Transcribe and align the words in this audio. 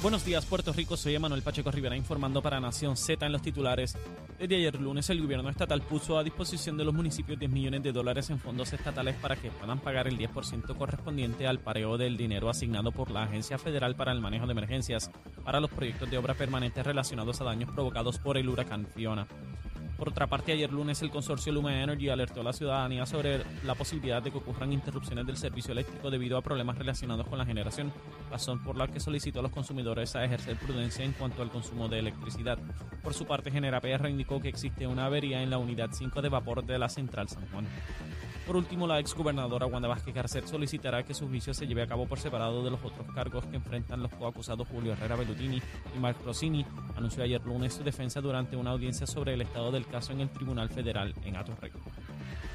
Buenos 0.00 0.24
días, 0.24 0.46
Puerto 0.46 0.72
Rico. 0.72 0.96
Soy 0.96 1.16
Emanuel 1.16 1.42
Pacheco 1.42 1.72
Rivera 1.72 1.96
informando 1.96 2.40
para 2.40 2.60
Nación 2.60 2.96
Z 2.96 3.26
en 3.26 3.32
los 3.32 3.42
titulares. 3.42 3.96
Desde 4.38 4.54
ayer 4.54 4.80
lunes, 4.80 5.10
el 5.10 5.20
gobierno 5.20 5.50
estatal 5.50 5.82
puso 5.82 6.16
a 6.16 6.22
disposición 6.22 6.76
de 6.76 6.84
los 6.84 6.94
municipios 6.94 7.36
10 7.36 7.50
millones 7.50 7.82
de 7.82 7.90
dólares 7.90 8.30
en 8.30 8.38
fondos 8.38 8.72
estatales 8.72 9.16
para 9.16 9.34
que 9.34 9.50
puedan 9.50 9.80
pagar 9.80 10.06
el 10.06 10.16
10% 10.16 10.76
correspondiente 10.76 11.48
al 11.48 11.58
pareo 11.58 11.98
del 11.98 12.16
dinero 12.16 12.48
asignado 12.48 12.92
por 12.92 13.10
la 13.10 13.24
Agencia 13.24 13.58
Federal 13.58 13.96
para 13.96 14.12
el 14.12 14.20
Manejo 14.20 14.46
de 14.46 14.52
Emergencias 14.52 15.10
para 15.44 15.58
los 15.58 15.70
proyectos 15.70 16.08
de 16.08 16.18
obra 16.18 16.34
permanente 16.34 16.84
relacionados 16.84 17.40
a 17.40 17.44
daños 17.44 17.72
provocados 17.72 18.20
por 18.20 18.38
el 18.38 18.48
huracán 18.48 18.86
Fiona. 18.86 19.26
Por 19.98 20.10
otra 20.10 20.28
parte, 20.28 20.52
ayer 20.52 20.72
lunes 20.72 21.02
el 21.02 21.10
consorcio 21.10 21.52
Luma 21.52 21.82
Energy 21.82 22.08
alertó 22.08 22.42
a 22.42 22.44
la 22.44 22.52
ciudadanía 22.52 23.04
sobre 23.04 23.42
la 23.64 23.74
posibilidad 23.74 24.22
de 24.22 24.30
que 24.30 24.38
ocurran 24.38 24.72
interrupciones 24.72 25.26
del 25.26 25.36
servicio 25.36 25.72
eléctrico 25.72 26.08
debido 26.08 26.38
a 26.38 26.42
problemas 26.42 26.78
relacionados 26.78 27.26
con 27.26 27.36
la 27.36 27.44
generación, 27.44 27.92
razón 28.30 28.62
por 28.62 28.76
la 28.76 28.86
que 28.86 29.00
solicitó 29.00 29.40
a 29.40 29.42
los 29.42 29.50
consumidores 29.50 30.14
a 30.14 30.24
ejercer 30.24 30.56
prudencia 30.56 31.04
en 31.04 31.14
cuanto 31.14 31.42
al 31.42 31.50
consumo 31.50 31.88
de 31.88 31.98
electricidad. 31.98 32.60
Por 33.02 33.12
su 33.12 33.26
parte, 33.26 33.50
Genera 33.50 33.80
PR 33.80 34.08
indicó 34.08 34.40
que 34.40 34.48
existe 34.48 34.86
una 34.86 35.06
avería 35.06 35.42
en 35.42 35.50
la 35.50 35.58
unidad 35.58 35.90
5 35.90 36.22
de 36.22 36.28
vapor 36.28 36.64
de 36.64 36.78
la 36.78 36.88
central 36.88 37.28
San 37.28 37.48
Juan. 37.48 37.66
Por 38.48 38.56
último, 38.56 38.86
la 38.86 38.98
exgobernadora 38.98 39.66
Wanda 39.66 39.88
Vázquez 39.88 40.14
Garcet 40.14 40.46
solicitará 40.46 41.02
que 41.02 41.12
su 41.12 41.28
juicio 41.28 41.52
se 41.52 41.66
lleve 41.66 41.82
a 41.82 41.86
cabo 41.86 42.06
por 42.06 42.18
separado 42.18 42.64
de 42.64 42.70
los 42.70 42.82
otros 42.82 43.06
cargos 43.14 43.44
que 43.44 43.56
enfrentan 43.56 44.02
los 44.02 44.10
coacusados 44.14 44.66
Julio 44.68 44.94
Herrera 44.94 45.16
Bellutini 45.16 45.60
y 45.94 45.98
Mark 45.98 46.16
Rossini, 46.24 46.64
anunció 46.96 47.22
ayer 47.24 47.44
lunes 47.44 47.74
su 47.74 47.84
defensa 47.84 48.22
durante 48.22 48.56
una 48.56 48.70
audiencia 48.70 49.06
sobre 49.06 49.34
el 49.34 49.42
estado 49.42 49.70
del 49.70 49.86
caso 49.86 50.12
en 50.12 50.20
el 50.20 50.30
Tribunal 50.30 50.70
Federal 50.70 51.14
en 51.24 51.36
Atorrey. 51.36 51.70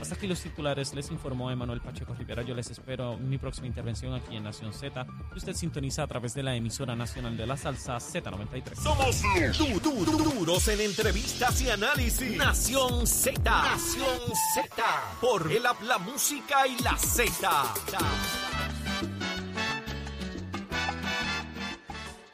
Hasta 0.04 0.16
aquí 0.16 0.28
los 0.28 0.42
titulares, 0.42 0.94
les 0.94 1.10
informó 1.12 1.50
Emanuel 1.50 1.80
Pacheco 1.80 2.14
Rivera. 2.14 2.44
Yo 2.44 2.54
les 2.54 2.70
espero 2.70 3.18
mi 3.18 3.38
próxima 3.38 3.68
intervención 3.68 4.14
aquí 4.14 4.36
en 4.36 4.44
Nación 4.44 4.74
Z, 4.74 5.06
usted 5.34 5.54
sintoniza 5.56 6.04
a 6.04 6.08
través 6.08 6.34
de 6.34 6.44
la 6.44 6.54
emisora 6.56 6.94
nacional 6.94 7.38
de 7.38 7.48
la 7.48 7.56
salsa 7.56 7.96
Z93. 7.98 8.76
Somos 8.76 9.22
du- 9.58 9.80
du- 9.80 10.06
du- 10.06 10.18
duros 10.34 10.68
en 10.68 10.82
entrevistas 10.82 11.62
y 11.62 11.70
análisis. 11.70 12.36
Nación 12.38 13.08
Z. 13.08 13.40
Nación 13.42 14.20
Z. 14.54 14.84
Por 15.22 15.50
el 15.50 15.66
app 15.66 15.82
La 15.84 15.98
Música 16.00 16.68
y 16.68 16.78
la 16.84 16.98
Z. 16.98 18.43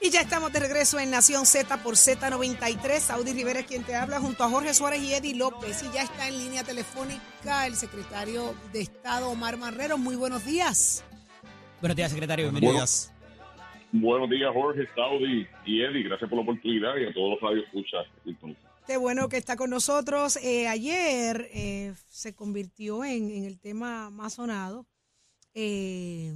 Y 0.09 0.11
ya 0.11 0.21
estamos 0.21 0.51
de 0.51 0.59
regreso 0.59 0.97
en 0.97 1.11
Nación 1.11 1.45
Z 1.45 1.83
por 1.83 1.93
Z93. 1.93 2.99
Saudi 2.99 3.31
Rivera 3.31 3.59
es 3.59 3.67
quien 3.67 3.83
te 3.83 3.93
habla 3.93 4.19
junto 4.19 4.43
a 4.43 4.49
Jorge 4.49 4.73
Suárez 4.73 5.03
y 5.03 5.13
Eddie 5.13 5.35
López. 5.35 5.83
Y 5.83 5.93
ya 5.93 6.01
está 6.01 6.27
en 6.27 6.39
línea 6.39 6.63
telefónica 6.63 7.67
el 7.67 7.75
secretario 7.75 8.55
de 8.73 8.81
Estado 8.81 9.29
Omar 9.29 9.57
Marrero. 9.57 9.99
Muy 9.99 10.15
buenos 10.15 10.43
días. 10.43 11.05
Buenos 11.79 11.95
días, 11.95 12.09
secretario. 12.09 12.49
Bienvenidos. 12.49 13.11
Buenos 13.91 14.31
días, 14.31 14.49
Jorge, 14.51 14.87
Saudi 14.95 15.47
y 15.67 15.83
Eddie. 15.83 16.01
Gracias 16.05 16.27
por 16.27 16.37
la 16.37 16.43
oportunidad 16.43 16.95
y 16.97 17.05
a 17.05 17.13
todos 17.13 17.29
los 17.33 17.41
radios 17.41 17.65
escuchas. 17.67 18.07
Qué 18.87 18.97
bueno 18.97 19.29
que 19.29 19.37
está 19.37 19.57
con 19.57 19.69
nosotros. 19.69 20.37
Eh, 20.37 20.67
ayer 20.67 21.51
eh, 21.53 21.93
se 22.07 22.33
convirtió 22.33 23.05
en, 23.05 23.29
en 23.29 23.43
el 23.43 23.59
tema 23.59 24.09
más 24.09 24.33
sonado 24.33 24.87
eh, 25.53 26.33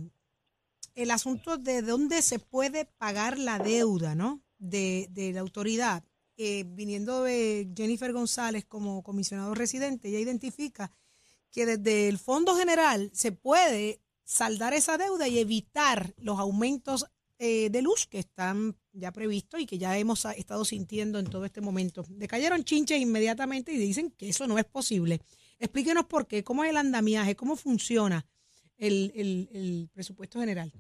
el 0.96 1.12
asunto 1.12 1.58
de 1.58 1.82
dónde 1.82 2.22
se 2.22 2.40
puede 2.40 2.86
pagar 2.86 3.38
la 3.38 3.60
deuda, 3.60 4.16
¿no? 4.16 4.42
De, 4.58 5.10
la 5.34 5.42
autoridad. 5.42 6.04
Eh, 6.36 6.64
viniendo 6.68 7.24
de 7.24 7.72
Jennifer 7.76 8.12
González 8.12 8.66
como 8.66 9.04
comisionado 9.04 9.54
residente, 9.54 10.10
ella 10.10 10.20
identifica 10.20 10.92
que 11.52 11.66
desde 11.66 12.10
el 12.10 12.18
Fondo 12.18 12.56
General 12.56 13.12
se 13.14 13.32
puede 13.32 14.02
saldar 14.24 14.74
esa 14.74 14.98
deuda 14.98 15.28
y 15.28 15.38
evitar 15.38 16.14
los 16.18 16.40
aumentos 16.40 17.06
eh, 17.38 17.70
de 17.70 17.82
luz 17.82 18.08
que 18.08 18.20
están 18.20 18.76
ya 18.94 19.12
previstos 19.12 19.60
y 19.60 19.66
que 19.66 19.78
ya 19.78 19.98
hemos 19.98 20.26
estado 20.26 20.66
sintiendo 20.66 21.20
en 21.20 21.26
todo 21.26 21.46
este 21.46 21.62
momento. 21.62 22.06
Le 22.10 22.28
cayeron 22.28 22.64
chinches 22.64 23.00
inmediatamente 23.00 23.72
y 23.72 23.78
dicen 23.78 24.12
que 24.12 24.30
eso 24.30 24.48
no 24.48 24.58
es 24.58 24.66
posible. 24.66 25.22
Explíquenos 25.60 26.06
por 26.06 26.26
qué, 26.26 26.44
cómo 26.44 26.64
es 26.64 26.72
el 26.72 26.78
andamiaje, 26.78 27.36
cómo 27.36 27.56
funciona 27.56 28.26
el 28.78 29.90
presupuesto 29.94 30.40
general. 30.40 30.74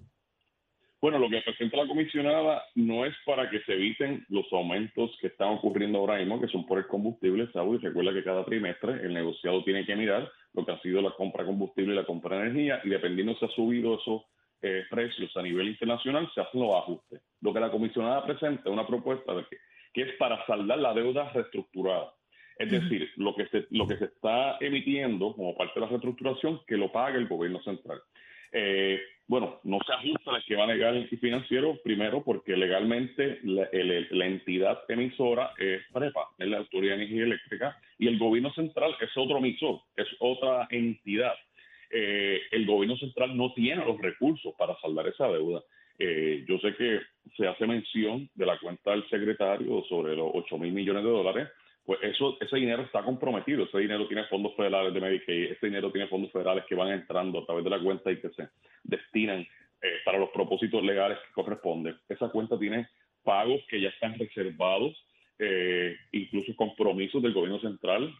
Bueno, 1.03 1.19
lo 1.19 1.29
que 1.29 1.41
presenta 1.41 1.75
la 1.75 1.85
comisionada 1.85 2.63
no 2.75 3.03
es 3.05 3.13
para 3.25 3.49
que 3.49 3.59
se 3.63 3.73
eviten 3.73 4.25
los 4.29 4.45
aumentos 4.53 5.11
que 5.19 5.27
están 5.27 5.49
ocurriendo 5.49 5.99
ahora 5.99 6.17
mismo, 6.17 6.39
que 6.39 6.47
son 6.47 6.65
por 6.65 6.77
el 6.77 6.87
combustible, 6.87 7.51
Saudi. 7.51 7.77
Recuerda 7.79 8.13
que 8.13 8.23
cada 8.23 8.45
trimestre 8.45 9.05
el 9.05 9.13
negociado 9.13 9.65
tiene 9.65 9.85
que 9.85 9.97
mirar 9.97 10.31
lo 10.53 10.65
que 10.65 10.71
ha 10.71 10.79
sido 10.79 11.01
la 11.01 11.11
compra 11.11 11.43
de 11.43 11.49
combustible 11.49 11.91
y 11.91 11.97
la 11.97 12.05
compra 12.05 12.37
de 12.37 12.43
energía, 12.43 12.79
y 12.85 12.89
dependiendo 12.89 13.35
si 13.35 13.43
ha 13.43 13.49
subido 13.49 13.99
esos 13.99 14.21
eh, 14.61 14.83
precios 14.89 15.35
a 15.35 15.41
nivel 15.41 15.67
internacional, 15.67 16.31
se 16.33 16.39
hacen 16.39 16.61
los 16.61 16.73
ajustes. 16.73 17.21
Lo 17.41 17.53
que 17.53 17.59
la 17.59 17.69
comisionada 17.69 18.25
presenta 18.25 18.61
es 18.63 18.71
una 18.71 18.87
propuesta 18.87 19.35
de 19.35 19.43
que, 19.49 19.57
que 19.93 20.01
es 20.03 20.13
para 20.17 20.45
saldar 20.45 20.77
la 20.77 20.93
deuda 20.93 21.33
reestructurada. 21.33 22.13
Es 22.57 22.71
decir, 22.71 23.11
lo 23.17 23.35
que, 23.35 23.45
se, 23.47 23.67
lo 23.71 23.85
que 23.85 23.97
se 23.97 24.05
está 24.05 24.57
emitiendo 24.61 25.35
como 25.35 25.53
parte 25.53 25.73
de 25.75 25.81
la 25.81 25.87
reestructuración, 25.87 26.61
que 26.65 26.77
lo 26.77 26.93
pague 26.93 27.17
el 27.17 27.27
gobierno 27.27 27.61
central. 27.61 27.99
Eh, 28.53 29.01
bueno, 29.27 29.59
no 29.63 29.79
se 29.85 29.93
ajusta 29.93 30.31
al 30.31 30.37
esquema 30.37 30.65
legal 30.67 31.07
y 31.09 31.17
financiero, 31.17 31.77
primero 31.83 32.23
porque 32.23 32.55
legalmente 32.55 33.39
la, 33.43 33.63
el- 33.71 34.07
la 34.11 34.25
entidad 34.27 34.79
emisora 34.89 35.53
es 35.57 35.81
PREPA, 35.91 36.21
es 36.37 36.47
la 36.47 36.57
Autoridad 36.57 36.97
de 36.97 37.03
Energía 37.03 37.23
Eléctrica, 37.23 37.77
y 37.97 38.07
el 38.07 38.19
gobierno 38.19 38.53
central 38.53 38.95
es 39.01 39.09
otro 39.17 39.37
emisor, 39.37 39.79
es 39.95 40.07
otra 40.19 40.67
entidad. 40.69 41.33
Eh, 41.89 42.41
el 42.51 42.65
gobierno 42.65 42.97
central 42.97 43.35
no 43.37 43.53
tiene 43.53 43.85
los 43.85 43.99
recursos 43.99 44.53
para 44.57 44.77
saldar 44.81 45.07
esa 45.07 45.27
deuda. 45.29 45.61
Eh, 45.99 46.43
yo 46.47 46.57
sé 46.59 46.75
que 46.75 46.99
se 47.37 47.47
hace 47.47 47.65
mención 47.67 48.29
de 48.35 48.45
la 48.45 48.57
cuenta 48.59 48.91
del 48.91 49.07
secretario 49.09 49.83
sobre 49.87 50.15
los 50.15 50.31
8 50.33 50.57
mil 50.57 50.73
millones 50.73 51.03
de 51.03 51.09
dólares, 51.09 51.47
pues 51.85 51.99
eso, 52.03 52.37
ese 52.39 52.55
dinero 52.55 52.83
está 52.83 53.03
comprometido, 53.03 53.65
ese 53.65 53.79
dinero 53.79 54.07
tiene 54.07 54.23
fondos 54.25 54.55
federales 54.55 54.93
de 54.93 55.01
Medicaid, 55.01 55.51
ese 55.51 55.65
dinero 55.65 55.91
tiene 55.91 56.07
fondos 56.07 56.31
federales 56.31 56.63
que 56.65 56.75
van 56.75 56.89
entrando 56.89 57.39
a 57.39 57.45
través 57.45 57.63
de 57.63 57.69
la 57.69 57.79
cuenta 57.79 58.11
y 58.11 58.21
que 58.21 58.29
se 58.29 58.47
destinan 58.83 59.41
eh, 59.41 59.97
para 60.05 60.17
los 60.17 60.29
propósitos 60.29 60.81
legales 60.81 61.17
que 61.19 61.33
corresponden. 61.33 61.97
Esa 62.07 62.29
cuenta 62.29 62.57
tiene 62.57 62.87
pagos 63.21 63.61
que 63.67 63.81
ya 63.81 63.89
están 63.89 64.17
reservados, 64.17 64.95
eh, 65.39 65.97
incluso 66.13 66.55
compromisos 66.55 67.21
del 67.21 67.33
gobierno 67.33 67.59
central. 67.59 68.13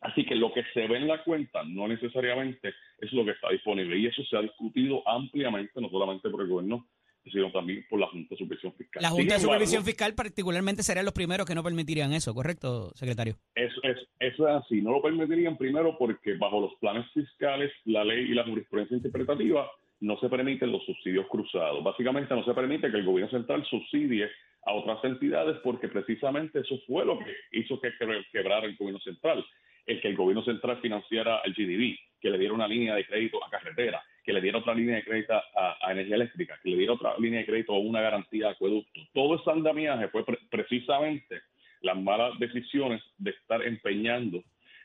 Así 0.00 0.24
que 0.24 0.36
lo 0.36 0.52
que 0.52 0.62
se 0.72 0.86
ve 0.86 0.98
en 0.98 1.08
la 1.08 1.22
cuenta 1.24 1.64
no 1.64 1.88
necesariamente 1.88 2.72
es 2.98 3.12
lo 3.12 3.24
que 3.24 3.32
está 3.32 3.50
disponible 3.50 3.96
y 3.98 4.06
eso 4.06 4.22
se 4.24 4.36
ha 4.36 4.42
discutido 4.42 5.06
ampliamente, 5.08 5.80
no 5.80 5.88
solamente 5.88 6.30
por 6.30 6.42
el 6.42 6.48
gobierno, 6.48 6.86
sino 7.30 7.50
también 7.52 7.84
por 7.88 8.00
la 8.00 8.06
Junta 8.08 8.30
de 8.30 8.36
Supervisión 8.38 8.72
Fiscal. 8.74 9.02
La 9.02 9.10
Junta 9.10 9.34
de 9.34 9.40
Supervisión 9.40 9.84
Fiscal 9.84 10.14
particularmente 10.14 10.82
serían 10.82 11.04
los 11.04 11.14
primeros 11.14 11.46
que 11.46 11.54
no 11.54 11.62
permitirían 11.62 12.12
eso, 12.12 12.34
¿correcto, 12.34 12.90
secretario? 12.94 13.36
Eso 13.54 13.80
es, 13.84 13.96
eso 14.18 14.48
es 14.48 14.54
así. 14.54 14.82
No 14.82 14.90
lo 14.92 15.02
permitirían 15.02 15.56
primero 15.56 15.96
porque 15.98 16.34
bajo 16.34 16.60
los 16.60 16.74
planes 16.80 17.06
fiscales, 17.12 17.70
la 17.84 18.04
ley 18.04 18.30
y 18.30 18.34
la 18.34 18.44
jurisprudencia 18.44 18.96
interpretativa 18.96 19.70
no 20.00 20.18
se 20.18 20.28
permiten 20.28 20.72
los 20.72 20.84
subsidios 20.84 21.26
cruzados. 21.28 21.84
Básicamente 21.84 22.34
no 22.34 22.44
se 22.44 22.54
permite 22.54 22.90
que 22.90 22.96
el 22.96 23.04
gobierno 23.04 23.30
central 23.30 23.64
subsidie 23.70 24.28
a 24.64 24.72
otras 24.72 24.98
entidades 25.04 25.58
porque 25.62 25.88
precisamente 25.88 26.60
eso 26.60 26.76
fue 26.86 27.04
lo 27.04 27.18
que 27.20 27.32
hizo 27.52 27.80
que 27.80 27.90
que- 27.98 28.24
quebrara 28.32 28.66
el 28.66 28.76
gobierno 28.76 29.00
central. 29.00 29.44
El 29.86 30.00
que 30.00 30.08
el 30.08 30.16
gobierno 30.16 30.44
central 30.44 30.80
financiara 30.80 31.40
el 31.44 31.54
GDP, 31.54 31.98
que 32.20 32.30
le 32.30 32.38
diera 32.38 32.54
una 32.54 32.68
línea 32.68 32.94
de 32.94 33.04
crédito 33.04 33.44
a 33.44 33.50
carretera, 33.50 34.00
que 34.24 34.32
le 34.32 34.40
diera 34.40 34.58
otra 34.58 34.74
línea 34.74 34.96
de 34.96 35.04
crédito 35.04 35.34
a, 35.34 35.76
a 35.82 35.92
energía 35.92 36.16
eléctrica, 36.16 36.58
que 36.62 36.70
le 36.70 36.76
diera 36.76 36.92
otra 36.92 37.14
línea 37.18 37.40
de 37.40 37.46
crédito 37.46 37.74
a 37.74 37.78
una 37.78 38.00
garantía 38.00 38.46
de 38.46 38.52
acueducto. 38.52 39.00
Todo 39.12 39.36
ese 39.36 39.50
andamiaje 39.50 40.08
fue 40.08 40.24
pre- 40.24 40.38
precisamente 40.50 41.40
las 41.80 42.00
malas 42.00 42.38
decisiones 42.38 43.02
de 43.18 43.30
estar 43.30 43.62
empeñando 43.62 44.42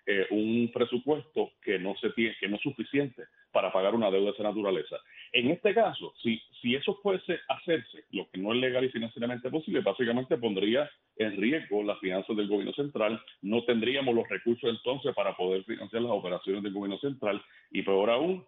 eh, 0.09 0.25
un 0.31 0.71
presupuesto 0.73 1.51
que 1.61 1.77
no 1.77 1.95
se 1.97 2.09
tiene, 2.11 2.35
que 2.39 2.47
no 2.47 2.55
es 2.55 2.61
suficiente 2.61 3.23
para 3.51 3.71
pagar 3.71 3.93
una 3.93 4.09
deuda 4.09 4.27
de 4.27 4.31
esa 4.31 4.43
naturaleza. 4.43 4.95
En 5.33 5.49
este 5.49 5.73
caso, 5.73 6.13
si, 6.23 6.41
si 6.61 6.75
eso 6.75 6.97
fuese 7.03 7.39
hacerse, 7.49 8.05
lo 8.11 8.29
que 8.29 8.39
no 8.39 8.53
es 8.53 8.59
legal 8.59 8.85
y 8.85 8.89
financieramente 8.89 9.49
posible, 9.49 9.81
básicamente 9.81 10.37
pondría 10.37 10.89
en 11.17 11.35
riesgo 11.39 11.83
las 11.83 11.99
finanzas 11.99 12.37
del 12.37 12.47
gobierno 12.47 12.73
central, 12.73 13.21
no 13.41 13.63
tendríamos 13.65 14.15
los 14.15 14.29
recursos 14.29 14.69
entonces 14.69 15.13
para 15.13 15.35
poder 15.35 15.63
financiar 15.65 16.01
las 16.01 16.11
operaciones 16.11 16.63
del 16.63 16.73
gobierno 16.73 16.99
central 16.99 17.41
y 17.71 17.81
peor 17.81 18.09
aún, 18.09 18.45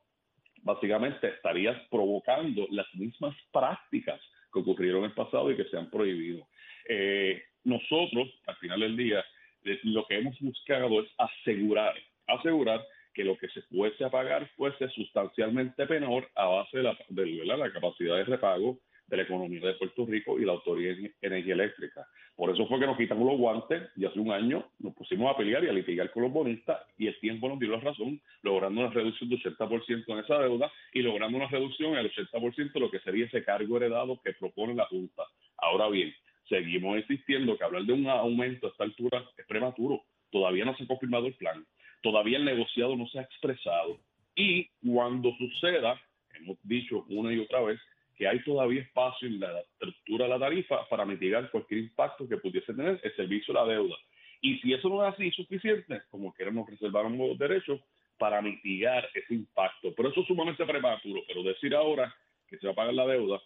básicamente 0.64 1.28
estarías 1.28 1.78
provocando 1.90 2.68
las 2.72 2.88
mismas 2.96 3.36
prácticas 3.52 4.20
que 4.52 4.60
ocurrieron 4.60 5.00
en 5.00 5.12
el 5.12 5.14
pasado 5.14 5.52
y 5.52 5.56
que 5.56 5.66
se 5.66 5.78
han 5.78 5.90
prohibido. 5.90 6.48
Eh, 6.88 7.42
nosotros, 7.64 8.30
al 8.48 8.56
final 8.58 8.80
del 8.80 8.98
día, 8.98 9.24
eh, 9.64 9.80
lo 9.84 10.06
que 10.08 10.18
hemos 10.18 10.40
buscado 10.40 11.02
es 11.02 11.10
asegurar, 11.18 11.96
asegurar 12.28 12.86
que 13.14 13.24
lo 13.24 13.38
que 13.38 13.50
se 13.50 13.62
fuese 13.64 14.04
a 14.06 14.10
pagar 14.10 14.50
fuese 14.56 14.90
sustancialmente 14.90 15.86
menor 15.86 16.30
a 16.36 16.46
base 16.46 16.78
de 16.78 16.84
la, 16.84 16.98
de, 17.10 17.26
la 17.46 17.72
capacidad 17.72 18.16
de 18.16 18.24
repago 18.24 18.80
de 19.10 19.18
la 19.18 19.24
economía 19.24 19.60
de 19.62 19.74
Puerto 19.74 20.06
Rico 20.06 20.40
y 20.40 20.46
la 20.46 20.54
Autoridad 20.54 20.96
de 20.96 21.14
Energía 21.22 21.54
Eléctrica. 21.54 22.08
Por 22.36 22.50
eso 22.52 22.68
fue 22.68 22.80
que 22.80 22.86
nos 22.86 22.98
quitamos 22.98 23.26
los 23.28 23.38
guantes 23.38 23.90
y 23.98 24.06
hace 24.06 24.20
un 24.20 24.32
año 24.32 24.66
nos 24.80 24.94
pusimos 24.94 25.34
a 25.34 25.38
pelear 25.38 25.64
y 25.64 25.68
a 25.68 25.74
litigar 25.74 26.12
con 26.12 26.24
los 26.24 26.32
bonistas 26.32 26.80
y 26.98 27.08
el 27.08 27.20
tiempo 27.20 27.50
nos 27.50 27.60
dio 27.60 27.72
la 27.72 27.80
razón, 27.80 28.22
logrando 28.44 28.82
una 28.82 28.90
reducción 28.92 29.30
del 29.30 29.42
80% 29.42 30.04
en 30.08 30.20
esa 30.20 30.38
deuda 30.40 30.72
y 30.94 31.02
logrando 31.02 31.38
una 31.38 31.48
reducción 31.48 31.94
del 31.94 32.12
80% 32.12 32.72
de 32.74 32.80
lo 32.80 32.92
que 32.92 33.00
sería 33.00 33.26
ese 33.26 33.44
cargo 33.44 33.78
heredado 33.78 34.22
que 34.24 34.34
propone 34.34 34.76
la 34.76 34.86
Junta. 34.86 35.24
Ahora 35.58 35.90
bien, 35.90 36.14
seguimos 36.48 36.98
insistiendo 36.98 37.58
que 37.58 37.64
hablar 37.64 37.84
de 37.84 37.94
un 37.94 38.08
aumento 38.08 38.68
a 38.68 38.70
esta 38.70 38.84
altura 38.84 39.26
es 39.38 39.46
prematuro. 39.46 40.04
Todavía 40.32 40.66
no 40.66 40.76
se 40.78 40.84
ha 40.84 40.88
confirmado 40.88 41.28
el 41.28 41.34
plan, 41.34 41.66
todavía 42.02 42.38
el 42.38 42.46
negociado 42.46 42.96
no 42.96 43.08
se 43.08 43.20
ha 43.20 43.24
expresado 43.24 44.00
y 44.40 44.70
cuando 44.88 45.36
suceda, 45.36 46.00
hemos 46.34 46.58
dicho 46.64 47.06
una 47.10 47.34
y 47.34 47.40
otra 47.40 47.60
vez, 47.62 47.80
que 48.19 48.27
hay 48.27 48.44
todavía 48.44 48.81
espacio 48.81 49.30
en 49.30 49.39
la 49.39 49.62
estructura 49.62 50.25
de 50.25 50.30
la 50.31 50.39
tarifa 50.39 50.88
para 50.89 51.06
mitigar 51.06 51.50
cualquier 51.50 51.80
impacto 51.80 52.27
que 52.27 52.36
pudiese 52.36 52.74
tener 52.74 53.00
el 53.01 53.16
servicio 53.16 53.54
de 53.54 53.60
la 53.62 53.66
deuda. 53.66 53.95
Y 54.42 54.57
si 54.60 54.74
eso 54.74 54.89
no 54.89 55.07
es 55.07 55.13
así 55.13 55.31
suficiente, 55.31 56.01
como 56.12 56.33
queremos 56.33 56.69
reservar 56.69 57.10
los 57.10 57.38
derechos 57.38 57.80
para 58.18 58.42
mitigar 58.42 59.07
ese 59.13 59.36
impacto. 59.36 59.94
Pero 59.95 60.10
eso 60.10 60.19
es 60.19 60.27
sumamente 60.27 60.66
prematuro, 60.66 61.21
pero 61.30 61.44
decir 61.44 61.74
ahora 61.74 62.13
que 62.50 62.57
se 62.57 62.68
va 62.68 62.74
a 62.74 62.75
pagar 62.75 62.94
la 62.94 63.07
deuda. 63.07 63.42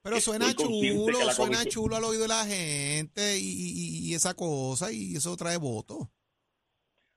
Pero 0.00 0.20
suena 0.20 0.54
chulo, 0.54 1.12
suena 1.32 1.64
chulo 1.64 1.96
al 1.96 2.04
oído 2.04 2.22
de 2.22 2.28
la 2.28 2.44
gente 2.44 3.36
y, 3.36 4.10
y 4.10 4.14
esa 4.14 4.34
cosa, 4.34 4.92
y 4.92 5.16
eso 5.16 5.36
trae 5.36 5.56
votos. 5.56 6.06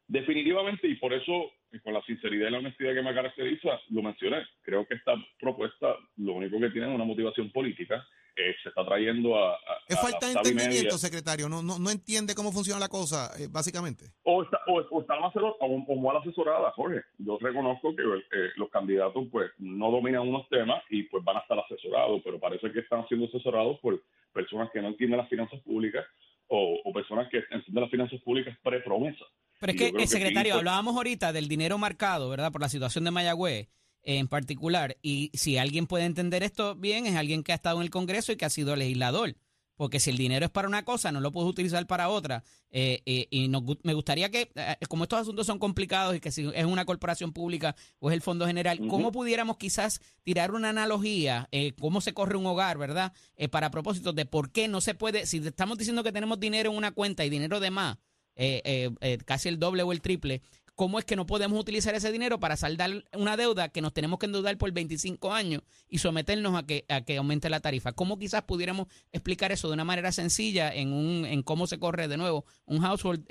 Definitivamente, 0.08 0.88
y 0.88 0.96
por 0.96 1.14
eso, 1.14 1.52
con 1.84 1.94
la 1.94 2.02
sinceridad 2.04 2.48
y 2.48 2.52
la 2.52 2.60
honestidad 2.60 2.94
que 2.94 3.02
me 3.02 3.14
caracteriza, 3.14 3.80
lo 3.90 4.02
mencioné. 4.02 4.46
Creo 4.62 4.88
que 4.88 4.96
esta 4.96 5.16
propuesta 5.40 5.96
lo 6.16 6.34
único 6.34 6.60
que 6.60 6.70
tiene 6.70 6.88
es 6.88 6.96
una 6.96 7.04
motivación 7.04 7.52
política. 7.52 8.06
Eh, 8.38 8.56
se 8.62 8.70
está 8.70 8.86
trayendo 8.86 9.36
a. 9.36 9.58
es 9.90 10.00
falta 10.00 10.28
de 10.28 10.34
entendimiento, 10.34 10.98
secretario. 10.98 11.50
No, 11.50 11.64
no, 11.64 11.80
no 11.80 11.90
entiende 11.90 12.36
cómo 12.36 12.52
funciona 12.52 12.80
la 12.80 12.88
cosa, 12.88 13.32
eh, 13.38 13.48
básicamente. 13.50 14.06
O 14.24 14.44
está, 14.44 14.60
o, 14.68 15.02
está 15.02 15.20
mal, 15.20 15.32
o, 15.36 15.96
mal 15.96 16.18
asesorada, 16.18 16.72
Jorge. 16.72 17.02
Yo 17.18 17.38
reconozco 17.42 17.96
que 17.96 18.04
eh, 18.04 18.50
los 18.56 18.70
candidatos 18.70 19.28
pues 19.32 19.52
no 19.58 19.90
dominan 19.90 20.22
unos 20.22 20.48
temas 20.50 20.84
y 20.90 21.04
pues 21.04 21.24
van 21.24 21.38
a 21.38 21.40
estar 21.40 21.58
asesorados, 21.60 22.22
pero 22.24 22.40
parece 22.40 22.72
que 22.72 22.80
están 22.80 23.08
siendo 23.08 23.26
asesorados 23.26 23.80
por 23.80 24.02
personas 24.32 24.70
que 24.72 24.82
no 24.82 24.90
entienden 24.90 25.18
las 25.18 25.30
finanzas 25.30 25.60
públicas 25.62 26.06
o, 26.48 26.80
o 26.86 26.94
personas 26.94 27.28
que 27.30 27.38
entienden 27.50 27.82
las 27.82 27.92
finanzas 27.92 28.22
públicas 28.22 28.56
pre-promesa. 28.62 29.26
Pero 29.60 29.72
es 29.72 29.78
que, 29.78 29.88
el 29.90 30.08
secretario, 30.08 30.56
hablábamos 30.56 30.96
ahorita 30.96 31.34
del 31.34 31.48
dinero 31.48 31.78
marcado, 31.78 32.30
¿verdad? 32.30 32.52
Por 32.52 32.62
la 32.62 32.70
situación 32.70 33.04
de 33.04 33.12
Mayagüez 33.12 33.68
en 34.04 34.28
particular. 34.28 34.98
Y 35.02 35.32
si 35.34 35.58
alguien 35.58 35.86
puede 35.86 36.06
entender 36.06 36.44
esto 36.44 36.76
bien, 36.76 37.06
es 37.06 37.16
alguien 37.16 37.44
que 37.44 37.52
ha 37.52 37.56
estado 37.56 37.78
en 37.78 37.84
el 37.84 37.90
Congreso 37.90 38.32
y 38.32 38.38
que 38.38 38.46
ha 38.46 38.50
sido 38.50 38.76
legislador. 38.76 39.36
Porque 39.76 40.00
si 40.00 40.10
el 40.10 40.18
dinero 40.18 40.46
es 40.46 40.52
para 40.52 40.68
una 40.68 40.84
cosa, 40.84 41.12
no 41.12 41.22
lo 41.22 41.32
puedes 41.32 41.50
utilizar 41.50 41.86
para 41.86 42.10
otra. 42.10 42.44
Eh, 42.72 43.02
eh, 43.06 43.28
y 43.30 43.48
me 43.84 43.94
gustaría 43.94 44.32
que, 44.32 44.50
eh, 44.56 44.76
como 44.90 45.04
estos 45.04 45.20
asuntos 45.20 45.46
son 45.46 45.60
complicados 45.60 46.16
y 46.16 46.20
que 46.20 46.32
si 46.32 46.50
es 46.56 46.66
una 46.66 46.84
corporación 46.86 47.32
pública 47.32 47.76
o 48.00 48.10
es 48.10 48.16
el 48.16 48.22
Fondo 48.22 48.48
General, 48.48 48.80
¿cómo 48.88 49.12
pudiéramos 49.12 49.58
quizás 49.58 50.02
tirar 50.24 50.52
una 50.52 50.70
analogía, 50.70 51.48
cómo 51.80 52.02
se 52.02 52.14
corre 52.14 52.38
un 52.38 52.48
hogar, 52.48 52.80
¿verdad? 52.80 53.14
para 53.52 53.70
propósito 53.70 54.14
de 54.14 54.26
por 54.26 54.52
qué 54.52 54.68
no 54.68 54.82
se 54.82 54.96
puede, 54.96 55.28
si 55.28 55.38
estamos 55.38 55.78
diciendo 55.78 56.04
que 56.04 56.12
tenemos 56.12 56.40
dinero 56.40 56.72
en 56.72 56.78
una 56.78 56.92
cuenta 56.92 57.24
y 57.24 57.30
dinero 57.30 57.60
de 57.60 57.70
más, 57.70 57.98
eh, 58.38 58.62
eh, 58.64 58.90
eh, 59.02 59.18
casi 59.26 59.50
el 59.50 59.60
doble 59.60 59.84
o 59.84 59.92
el 59.92 60.02
triple, 60.02 60.42
¿cómo 60.76 61.00
es 61.00 61.06
que 61.06 61.16
no 61.16 61.26
podemos 61.26 61.60
utilizar 61.60 61.96
ese 61.96 62.12
dinero 62.12 62.40
para 62.40 62.56
saldar 62.56 63.04
una 63.14 63.36
deuda 63.36 63.70
que 63.70 63.82
nos 63.82 63.94
tenemos 63.94 64.20
que 64.20 64.28
endeudar 64.28 64.58
por 64.58 64.72
25 64.72 65.34
años 65.34 65.64
y 65.90 65.98
someternos 65.98 66.56
a 66.56 66.66
que, 66.66 66.86
a 66.88 67.02
que 67.02 67.18
aumente 67.18 67.50
la 67.50 67.62
tarifa? 67.62 67.94
¿Cómo 67.94 68.20
quizás 68.20 68.44
pudiéramos 68.44 68.88
explicar 69.12 69.52
eso 69.52 69.68
de 69.68 69.74
una 69.74 69.86
manera 69.86 70.12
sencilla 70.12 70.74
en, 70.74 70.94
un, 70.94 71.26
en 71.26 71.42
cómo 71.42 71.66
se 71.66 71.80
corre 71.80 72.08
de 72.08 72.18
nuevo 72.18 72.46
un 72.66 72.80
household 72.80 73.26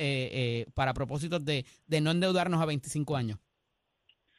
para 0.75 0.93
propósitos 0.93 1.45
de, 1.45 1.65
de 1.87 2.01
no 2.01 2.11
endeudarnos 2.11 2.61
a 2.61 2.67
25 2.67 3.17
años? 3.17 3.39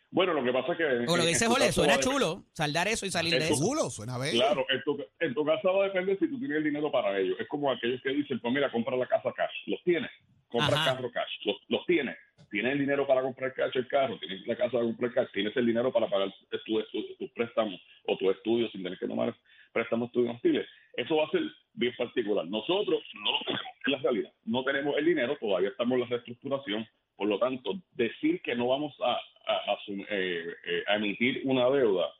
Bueno, 0.09 0.33
lo 0.33 0.43
que 0.43 0.53
pasa 0.53 0.71
es 0.71 0.77
que... 0.77 0.83
O 1.11 1.17
lo 1.17 1.23
que 1.23 1.29
dice 1.29 1.47
Jole, 1.47 1.71
suena 1.71 1.99
chulo, 1.99 2.45
saldar 2.53 2.87
eso 2.87 3.05
y 3.05 3.11
salir 3.11 3.33
de 3.33 3.49
eso. 3.49 3.55
Chulo, 3.55 3.89
suena 3.89 4.17
bien. 4.17 4.35
Claro, 4.35 4.65
en 4.69 4.81
tu, 4.83 4.97
en 5.19 5.33
tu, 5.33 5.45
casa 5.45 5.69
va 5.69 5.83
a 5.83 5.87
depender 5.87 6.17
si 6.17 6.29
tú 6.29 6.39
tienes 6.39 6.57
el 6.57 6.63
dinero 6.63 6.91
para 6.91 7.19
ello. 7.19 7.35
Es 7.37 7.47
como 7.47 7.69
aquellos 7.69 8.01
que 8.01 8.09
dicen, 8.09 8.39
pues 8.39 8.53
mira, 8.53 8.71
compra 8.71 8.95
la 8.95 9.05
casa 9.05 9.33
cash. 9.35 9.51
¿Los 9.65 9.83
tienes? 9.83 10.09
Compra 10.57 10.85
carro 10.85 11.11
cash, 11.11 11.45
los, 11.45 11.57
los 11.67 11.85
tienes, 11.85 12.17
tienes 12.49 12.73
el 12.73 12.79
dinero 12.79 13.05
para 13.05 13.21
comprar 13.21 13.53
cash 13.53 13.75
el 13.75 13.87
carro, 13.87 14.17
tienes 14.19 14.45
la 14.47 14.55
casa 14.55 14.71
para 14.71 14.85
comprar 14.85 15.13
cash, 15.13 15.27
tienes 15.33 15.55
el 15.57 15.65
dinero 15.65 15.91
para 15.91 16.07
pagar 16.07 16.33
tus 16.65 17.17
tu, 17.17 17.29
préstamos 17.33 17.79
o 18.05 18.17
tu 18.17 18.29
estudio 18.31 18.69
sin 18.69 18.83
tener 18.83 18.97
que 18.97 19.07
tomar 19.07 19.35
préstamos 19.71 20.07
estudiantiles. 20.07 20.67
Eso 20.93 21.17
va 21.17 21.25
a 21.25 21.29
ser 21.29 21.43
bien 21.73 21.93
particular. 21.95 22.45
Nosotros 22.47 23.03
no 23.13 23.31
lo 23.31 23.39
tenemos, 23.45 23.65
en 23.85 23.91
la 23.91 23.97
realidad. 23.99 24.33
No 24.45 24.63
tenemos 24.63 24.97
el 24.97 25.05
dinero, 25.05 25.37
todavía 25.39 25.69
estamos 25.69 25.95
en 25.95 26.01
la 26.01 26.07
reestructuración. 26.07 26.87
Por 27.15 27.27
lo 27.27 27.39
tanto, 27.39 27.73
decir 27.93 28.41
que 28.41 28.55
no 28.55 28.67
vamos 28.67 28.95
a, 29.03 29.13
a, 29.13 29.77
eh, 29.87 30.45
eh, 30.65 30.83
emitir 30.89 31.41
una 31.45 31.69
deuda, 31.69 32.11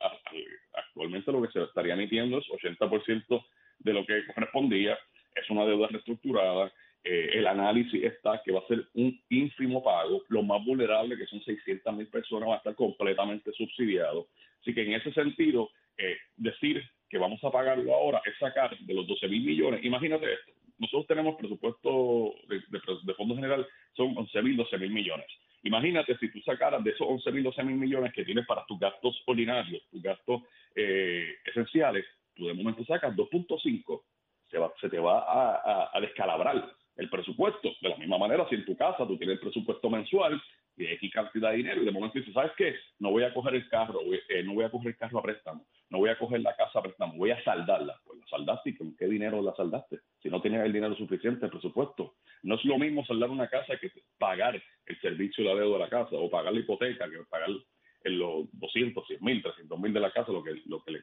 actualmente 0.72 1.30
lo 1.30 1.42
que 1.42 1.52
se 1.52 1.62
estaría 1.62 1.94
emitiendo 1.94 2.38
es 2.38 2.46
80% 2.46 3.44
de 3.78 3.92
lo 3.92 4.04
que 4.04 4.26
correspondía, 4.34 4.98
es 5.34 5.48
una 5.50 5.64
deuda 5.64 5.88
reestructurada 5.88 6.72
eh, 7.18 7.38
el 7.38 7.46
análisis 7.46 8.02
está 8.04 8.40
que 8.44 8.52
va 8.52 8.60
a 8.60 8.66
ser 8.66 8.86
un 8.94 9.18
ínfimo 9.28 9.82
pago. 9.82 10.22
Lo 10.28 10.42
más 10.42 10.64
vulnerable, 10.64 11.16
que 11.16 11.26
son 11.26 11.42
600 11.42 11.94
mil 11.94 12.06
personas, 12.08 12.48
va 12.48 12.54
a 12.54 12.58
estar 12.58 12.74
completamente 12.74 13.52
subsidiado. 13.52 14.28
Así 14.60 14.74
que 14.74 14.82
en 14.82 14.92
ese 14.92 15.12
sentido, 15.12 15.70
eh, 15.96 16.16
decir 16.36 16.82
que 17.08 17.18
vamos 17.18 17.42
a 17.42 17.50
pagarlo 17.50 17.94
ahora 17.94 18.20
es 18.24 18.38
sacar 18.38 18.76
de 18.78 18.94
los 18.94 19.06
12 19.06 19.28
mil 19.28 19.42
millones. 19.42 19.84
Imagínate 19.84 20.32
esto. 20.32 20.52
Nosotros 20.78 21.06
tenemos 21.08 21.36
presupuesto 21.36 22.34
de, 22.48 22.60
de, 22.68 23.14
Fondo 23.14 23.34
General, 23.34 23.66
son 23.94 24.16
11 24.16 24.42
mil, 24.42 24.56
12 24.56 24.78
mil 24.78 24.90
millones. 24.90 25.26
Imagínate 25.64 26.16
si 26.18 26.30
tú 26.30 26.40
sacaras 26.42 26.84
de 26.84 26.90
esos 26.90 27.06
11 27.08 27.32
mil, 27.32 27.42
12 27.42 27.64
mil 27.64 27.76
millones 27.76 28.12
que 28.12 28.24
tienes 28.24 28.46
para 28.46 28.64
tus 28.66 28.78
gastos 28.78 29.20
ordinarios, 29.26 29.82
tus 29.90 30.00
gastos 30.00 30.42
eh, 30.76 31.34
esenciales, 31.44 32.04
tú 32.36 32.46
de 32.46 32.54
momento 32.54 32.84
sacas 32.84 33.16
2.5, 33.16 34.02
se, 34.48 34.58
se 34.80 34.88
te 34.88 35.00
va 35.00 35.18
a, 35.18 35.90
a 35.92 36.00
descalabrar 36.00 36.77
el 36.98 37.08
presupuesto. 37.08 37.70
De 37.80 37.88
la 37.88 37.96
misma 37.96 38.18
manera, 38.18 38.46
si 38.48 38.56
en 38.56 38.64
tu 38.64 38.76
casa 38.76 39.06
tú 39.06 39.16
tienes 39.16 39.36
el 39.36 39.40
presupuesto 39.40 39.88
mensual 39.88 40.40
de 40.76 40.92
X 40.94 41.12
cantidad 41.12 41.50
de 41.50 41.56
dinero 41.56 41.82
y 41.82 41.84
de 41.84 41.90
momento 41.90 42.18
dices, 42.18 42.34
¿sabes 42.34 42.52
qué? 42.56 42.74
No 42.98 43.10
voy 43.10 43.24
a 43.24 43.32
coger 43.32 43.54
el 43.54 43.68
carro, 43.68 44.00
eh, 44.28 44.42
no 44.44 44.54
voy 44.54 44.64
a 44.64 44.70
coger 44.70 44.88
el 44.88 44.96
carro 44.96 45.18
a 45.18 45.22
préstamo, 45.22 45.66
no 45.90 45.98
voy 45.98 46.10
a 46.10 46.18
coger 46.18 46.40
la 46.40 46.54
casa 46.54 46.78
a 46.78 46.82
préstamo, 46.82 47.14
voy 47.16 47.30
a 47.30 47.42
saldarla. 47.42 48.00
Pues 48.04 48.18
la 48.18 48.26
saldaste 48.26 48.70
y 48.70 48.76
con 48.76 48.94
qué 48.96 49.06
dinero 49.06 49.40
la 49.42 49.54
saldaste. 49.54 50.00
Si 50.22 50.28
no 50.28 50.40
tienes 50.40 50.64
el 50.64 50.72
dinero 50.72 50.94
suficiente, 50.96 51.46
el 51.46 51.50
presupuesto. 51.50 52.16
No 52.42 52.56
es 52.56 52.64
lo 52.64 52.78
mismo 52.78 53.04
saldar 53.06 53.30
una 53.30 53.48
casa 53.48 53.76
que 53.78 53.90
pagar 54.18 54.60
el 54.86 55.00
servicio 55.00 55.44
de 55.44 55.50
la 55.50 55.60
deuda 55.60 55.78
de 55.78 55.84
la 55.84 55.90
casa 55.90 56.10
o 56.12 56.30
pagar 56.30 56.52
la 56.52 56.60
hipoteca, 56.60 57.08
que 57.08 57.18
pagar 57.28 57.50
en 58.04 58.18
los 58.18 58.46
200, 58.52 59.06
100 59.06 59.18
mil, 59.22 59.42
300 59.42 59.78
mil 59.78 59.92
de 59.92 60.00
la 60.00 60.12
casa, 60.12 60.30
lo 60.30 60.42
que, 60.42 60.62
lo 60.66 60.82
que 60.84 60.92
le, 60.92 61.02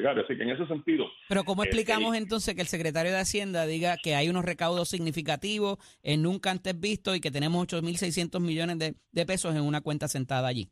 hipotecario. 0.00 0.24
Así 0.24 0.36
que 0.36 0.42
en 0.42 0.50
ese 0.50 0.66
sentido. 0.66 1.06
Pero, 1.28 1.44
¿cómo 1.44 1.62
eh, 1.62 1.66
explicamos 1.66 2.16
entonces 2.16 2.54
que 2.54 2.60
el 2.60 2.66
secretario 2.66 3.12
de 3.12 3.18
Hacienda 3.18 3.66
diga 3.66 3.96
que 4.02 4.14
hay 4.14 4.28
unos 4.28 4.44
recaudos 4.44 4.88
significativos 4.88 5.78
en 6.02 6.22
nunca 6.22 6.50
antes 6.50 6.78
visto 6.78 7.14
y 7.14 7.20
que 7.20 7.30
tenemos 7.30 7.66
8.600 7.66 8.40
millones 8.40 8.78
de, 8.78 8.94
de 9.12 9.26
pesos 9.26 9.54
en 9.54 9.62
una 9.62 9.80
cuenta 9.80 10.08
sentada 10.08 10.48
allí? 10.48 10.68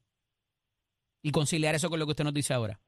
Y 1.23 1.31
conciliar 1.31 1.75
eso 1.75 1.91
con 1.91 1.99
lo 1.99 2.07
que 2.07 2.13
usted 2.13 2.25
nos 2.25 2.35
dice 2.35 2.55
ahora. 2.55 2.79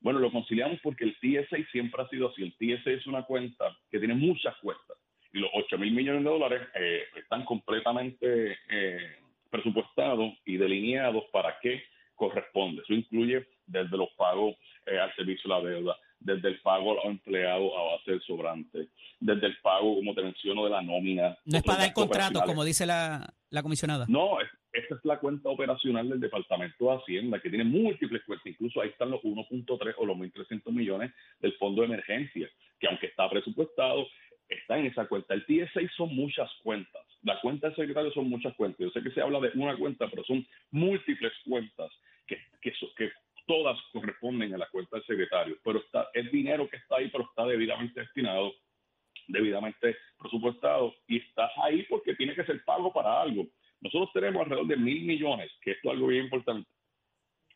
Bueno, 0.00 0.18
lo 0.18 0.30
conciliamos 0.30 0.80
porque 0.82 1.04
el 1.04 1.16
TSA 1.18 1.56
siempre 1.72 2.02
ha 2.02 2.08
sido 2.08 2.30
así. 2.30 2.42
El 2.42 2.54
TSA 2.56 2.90
es 2.90 3.06
una 3.06 3.24
cuenta 3.24 3.76
que 3.90 3.98
tiene 3.98 4.14
muchas 4.14 4.54
cuentas 4.60 4.98
y 5.34 5.38
los 5.38 5.50
8 5.52 5.78
mil 5.78 5.92
millones 5.92 6.22
de 6.22 6.30
dólares 6.30 6.62
eh, 6.74 7.02
están 7.16 7.44
completamente 7.44 8.56
eh, 8.70 9.16
presupuestados 9.50 10.32
y 10.44 10.56
delineados 10.56 11.24
para 11.32 11.58
qué 11.60 11.82
corresponde. 12.14 12.82
Eso 12.82 12.94
incluye 12.94 13.46
desde 13.66 13.96
los 13.96 14.10
pagos 14.16 14.54
eh, 14.86 14.98
al 14.98 15.14
servicio 15.14 15.48
de 15.48 15.62
la 15.62 15.70
deuda, 15.70 15.96
desde 16.20 16.48
el 16.48 16.60
pago 16.60 16.92
a 16.92 16.94
los 16.96 17.04
empleados 17.04 17.70
a 17.76 17.82
base 17.82 18.10
del 18.12 18.22
sobrante, 18.22 18.88
desde 19.20 19.46
el 19.46 19.56
pago, 19.58 19.94
como 19.96 20.14
te 20.14 20.22
menciono, 20.22 20.64
de 20.64 20.70
la 20.70 20.82
nómina. 20.82 21.36
No 21.44 21.58
es 21.58 21.64
para 21.64 21.86
el 21.86 21.92
contrato, 21.92 22.40
como 22.44 22.64
dice 22.64 22.86
la, 22.86 23.34
la 23.50 23.62
comisionada. 23.62 24.06
No, 24.08 24.38
esta 24.72 24.94
es 24.96 25.04
la 25.04 25.18
cuenta 25.18 25.48
operacional 25.48 26.08
del 26.08 26.20
Departamento 26.20 26.86
de 26.86 26.96
Hacienda, 26.96 27.40
que 27.40 27.48
tiene 27.48 27.64
múltiples 27.64 28.22
cuentas. 28.24 28.46
Incluso 28.46 28.80
ahí 28.80 28.88
están 28.88 29.10
los 29.10 29.22
1.3 29.22 29.94
o 29.96 30.06
los 30.06 30.16
1.300 30.16 30.72
millones 30.72 31.12
del 31.40 31.52
Fondo 31.54 31.82
de 31.82 31.88
Emergencia, 31.88 32.50
que 32.80 32.88
aunque 32.88 33.06
está 33.06 33.30
presupuestado, 33.30 34.06
está 34.48 34.78
en 34.78 34.86
esa 34.86 35.06
cuenta. 35.06 35.34
El 35.34 35.46
TSA 35.46 35.80
son 35.96 36.14
muchas 36.14 36.50
cuentas. 36.62 37.02
La 37.22 37.40
cuenta 37.40 37.68
del 37.68 37.76
secretario 37.76 38.12
son 38.12 38.28
muchas 38.28 38.54
cuentas. 38.54 38.80
Yo 38.80 38.90
sé 38.90 39.02
que 39.02 39.12
se 39.12 39.20
habla 39.20 39.40
de 39.40 39.50
una 39.54 39.76
cuenta, 39.76 40.08
pero 40.10 40.24
son 40.24 40.46
múltiples 40.70 41.32
cuentas 41.44 41.90
que, 42.26 42.38
que, 42.60 42.72
que 42.96 43.12
todas 43.46 43.78
corresponden 43.92 44.54
a 44.54 44.58
la 44.58 44.68
cuenta 44.68 44.96
del 44.96 45.06
secretario. 45.06 45.56
Pero 45.64 45.78
está, 45.80 46.08
es 46.12 46.30
dinero 46.30 46.68
que 46.68 46.76
está 46.76 46.96
ahí, 46.96 47.08
pero 47.10 47.24
está 47.24 47.46
debidamente 47.46 48.00
destinado, 48.00 48.52
debidamente 49.28 49.96
presupuestado 50.18 50.94
y 51.06 51.18
está 51.18 51.50
ahí 51.62 51.84
porque 51.88 52.14
tiene 52.14 52.34
que 52.34 52.44
ser 52.44 52.64
pago 52.64 52.92
para 52.92 53.20
algo. 53.20 53.46
Nosotros 53.80 54.10
tenemos 54.12 54.42
alrededor 54.42 54.66
de 54.66 54.76
mil 54.76 55.04
millones, 55.04 55.50
que 55.60 55.72
esto 55.72 55.88
es 55.88 55.94
algo 55.94 56.08
bien 56.08 56.24
importante. 56.24 56.68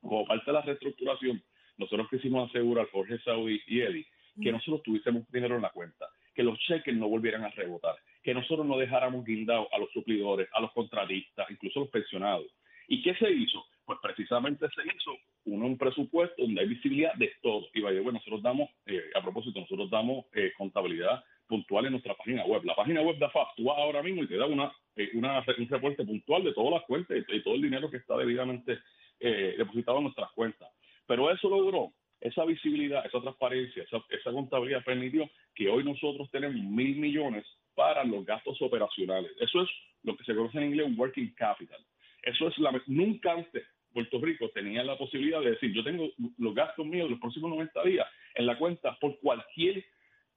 Como 0.01 0.27
parte 0.27 0.45
de 0.47 0.53
la 0.53 0.63
reestructuración, 0.63 1.43
nosotros 1.79 2.09
quisimos 2.11 2.51
asegurar, 2.51 2.89
Jorge 2.91 3.19
Saudi 3.21 3.61
y 3.67 3.81
Eddie, 3.81 4.07
que 4.41 4.53
nosotros 4.53 4.83
tuviésemos 4.83 5.29
dinero 5.31 5.57
en 5.57 5.63
la 5.63 5.71
cuenta, 5.71 6.07
que 6.35 6.43
los 6.43 6.59
cheques 6.61 6.95
no 6.95 7.09
volvieran 7.09 7.45
a 7.45 7.51
rebotar, 7.51 7.97
que 8.23 8.35
nosotros 8.35 8.67
no 8.67 8.77
dejáramos 8.79 9.25
guindados 9.25 9.69
a 9.73 9.79
los 9.79 9.91
suplidores, 9.93 10.49
a 10.53 10.61
los 10.61 10.73
contratistas, 10.73 11.51
incluso 11.51 11.81
a 11.81 11.83
los 11.83 11.91
pensionados. 11.91 12.47
¿Y 12.87 13.03
qué 13.03 13.15
se 13.15 13.31
hizo? 13.31 13.65
Pues 13.89 14.01
precisamente 14.03 14.67
se 14.69 14.83
hizo 14.83 15.17
uno, 15.47 15.65
un 15.65 15.79
presupuesto 15.79 16.43
donde 16.43 16.61
hay 16.61 16.69
visibilidad 16.69 17.15
de 17.15 17.33
todo. 17.41 17.69
Y 17.73 17.81
vaya, 17.81 18.03
bueno, 18.03 18.19
nosotros 18.19 18.43
damos, 18.43 18.69
eh, 18.85 19.03
a 19.15 19.23
propósito, 19.23 19.61
nosotros 19.61 19.89
damos 19.89 20.27
eh, 20.35 20.53
contabilidad 20.59 21.25
puntual 21.47 21.87
en 21.87 21.93
nuestra 21.93 22.15
página 22.15 22.45
web. 22.45 22.63
La 22.67 22.75
página 22.75 23.01
web 23.01 23.17
de 23.17 23.25
AFAP, 23.25 23.57
tú 23.57 23.71
ahora 23.71 24.03
mismo 24.03 24.23
y 24.23 24.27
te 24.27 24.37
da 24.37 24.45
una, 24.45 24.71
eh, 24.95 25.09
una 25.15 25.39
un 25.39 25.69
reporte 25.71 26.05
puntual 26.05 26.45
de 26.45 26.53
todas 26.53 26.73
las 26.75 26.83
cuentas 26.83 27.17
y, 27.17 27.41
todo 27.41 27.55
el 27.55 27.63
dinero 27.63 27.91
que 27.91 27.97
está 27.97 28.15
debidamente 28.19 28.79
depositado 29.19 29.97
en 29.97 30.05
nuestras 30.05 30.31
cuentas. 30.33 30.69
Pero 31.07 31.31
eso 31.31 31.49
logró, 31.49 31.91
esa 32.21 32.45
visibilidad, 32.45 33.07
esa 33.07 33.23
transparencia, 33.23 33.85
esa, 33.85 34.05
esa 34.11 34.33
contabilidad 34.33 34.85
permitió 34.85 35.31
que 35.55 35.71
hoy 35.71 35.83
nosotros 35.83 36.31
tenemos 36.31 36.63
mil 36.63 36.95
millones 36.97 37.47
para 37.75 38.05
los 38.05 38.27
gastos 38.27 38.61
operacionales. 38.61 39.33
Eso 39.41 39.63
es 39.63 39.71
lo 40.03 40.15
que 40.15 40.25
se 40.25 40.35
conoce 40.35 40.59
en 40.59 40.65
inglés 40.65 40.87
un 40.89 41.01
working 41.01 41.33
capital. 41.35 41.81
Eso 42.23 42.49
es 42.49 42.59
la 42.59 42.83
nunca 42.87 43.33
antes 43.33 43.65
Puerto 43.99 44.21
Rico 44.21 44.49
tenía 44.51 44.85
la 44.85 44.97
posibilidad 44.97 45.41
de 45.41 45.51
decir, 45.51 45.73
yo 45.73 45.83
tengo 45.83 46.09
los 46.39 46.55
gastos 46.55 46.87
míos 46.87 47.11
los 47.11 47.19
próximos 47.19 47.51
90 47.51 47.83
días 47.83 48.07
en 48.37 48.47
la 48.47 48.57
cuenta 48.57 48.97
por 49.01 49.19
cualquier 49.19 49.85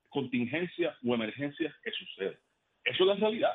contingencia 0.10 0.98
o 1.06 1.14
emergencia 1.14 1.72
que 1.84 1.92
suceda. 1.92 2.34
Eso 2.84 3.04
es 3.04 3.08
la 3.08 3.14
realidad. 3.14 3.54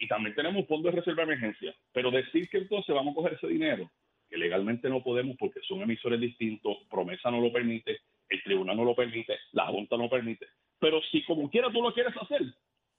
Y 0.00 0.08
también 0.08 0.34
tenemos 0.34 0.62
un 0.62 0.66
fondo 0.66 0.90
de 0.90 0.96
reserva 0.96 1.24
de 1.24 1.34
emergencia. 1.34 1.72
Pero 1.92 2.10
decir 2.10 2.48
que 2.48 2.58
entonces 2.58 2.92
vamos 2.92 3.12
a 3.12 3.14
coger 3.14 3.34
ese 3.34 3.46
dinero, 3.46 3.88
que 4.28 4.38
legalmente 4.38 4.88
no 4.88 5.04
podemos 5.04 5.36
porque 5.36 5.60
son 5.60 5.82
emisores 5.82 6.18
distintos, 6.18 6.78
promesa 6.90 7.30
no 7.30 7.40
lo 7.40 7.52
permite, 7.52 8.00
el 8.30 8.42
tribunal 8.42 8.76
no 8.76 8.84
lo 8.84 8.96
permite, 8.96 9.38
la 9.52 9.66
Junta 9.66 9.96
no 9.96 10.08
permite. 10.08 10.48
Pero 10.80 11.00
si 11.12 11.22
como 11.22 11.48
quiera 11.48 11.70
tú 11.70 11.80
lo 11.80 11.94
quieres 11.94 12.16
hacer, 12.20 12.42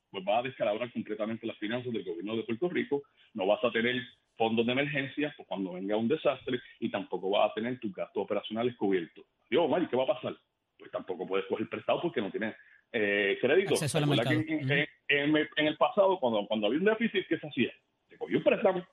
pues 0.09 0.23
vas 0.23 0.39
a 0.39 0.43
descalabrar 0.43 0.89
completamente 0.93 1.45
las 1.47 1.57
finanzas 1.57 1.91
del 1.91 2.05
gobierno 2.05 2.37
de 2.37 2.43
Puerto 2.43 2.69
Rico, 2.69 3.03
no 3.33 3.45
vas 3.45 3.61
a 3.61 3.71
tener 3.71 4.01
fondos 4.37 4.65
de 4.65 4.71
emergencia 4.71 5.33
pues 5.35 5.47
cuando 5.47 5.73
venga 5.73 5.97
un 5.97 6.07
desastre 6.07 6.59
y 6.79 6.89
tampoco 6.89 7.29
vas 7.29 7.51
a 7.51 7.53
tener 7.53 7.79
tus 7.79 7.93
gastos 7.93 8.23
operacionales 8.23 8.75
cubiertos. 8.75 9.25
Digo, 9.49 9.67
Mari, 9.67 9.87
¿qué 9.87 9.95
va 9.95 10.03
a 10.03 10.07
pasar? 10.15 10.35
Pues 10.77 10.91
tampoco 10.91 11.25
puedes 11.25 11.45
coger 11.47 11.69
prestado 11.69 12.01
porque 12.01 12.21
no 12.21 12.31
tienes 12.31 12.55
eh, 12.91 13.37
crédito. 13.41 13.75
en, 15.07 15.67
el 15.67 15.77
pasado, 15.77 16.19
cuando, 16.19 16.45
cuando 16.47 16.67
había 16.67 16.79
un 16.79 16.85
déficit, 16.85 17.27
¿qué 17.27 17.37
se 17.37 17.47
hacía? 17.47 17.73
Se 18.09 18.17
cogió 18.17 18.37
un 18.37 18.43
préstamo 18.43 18.85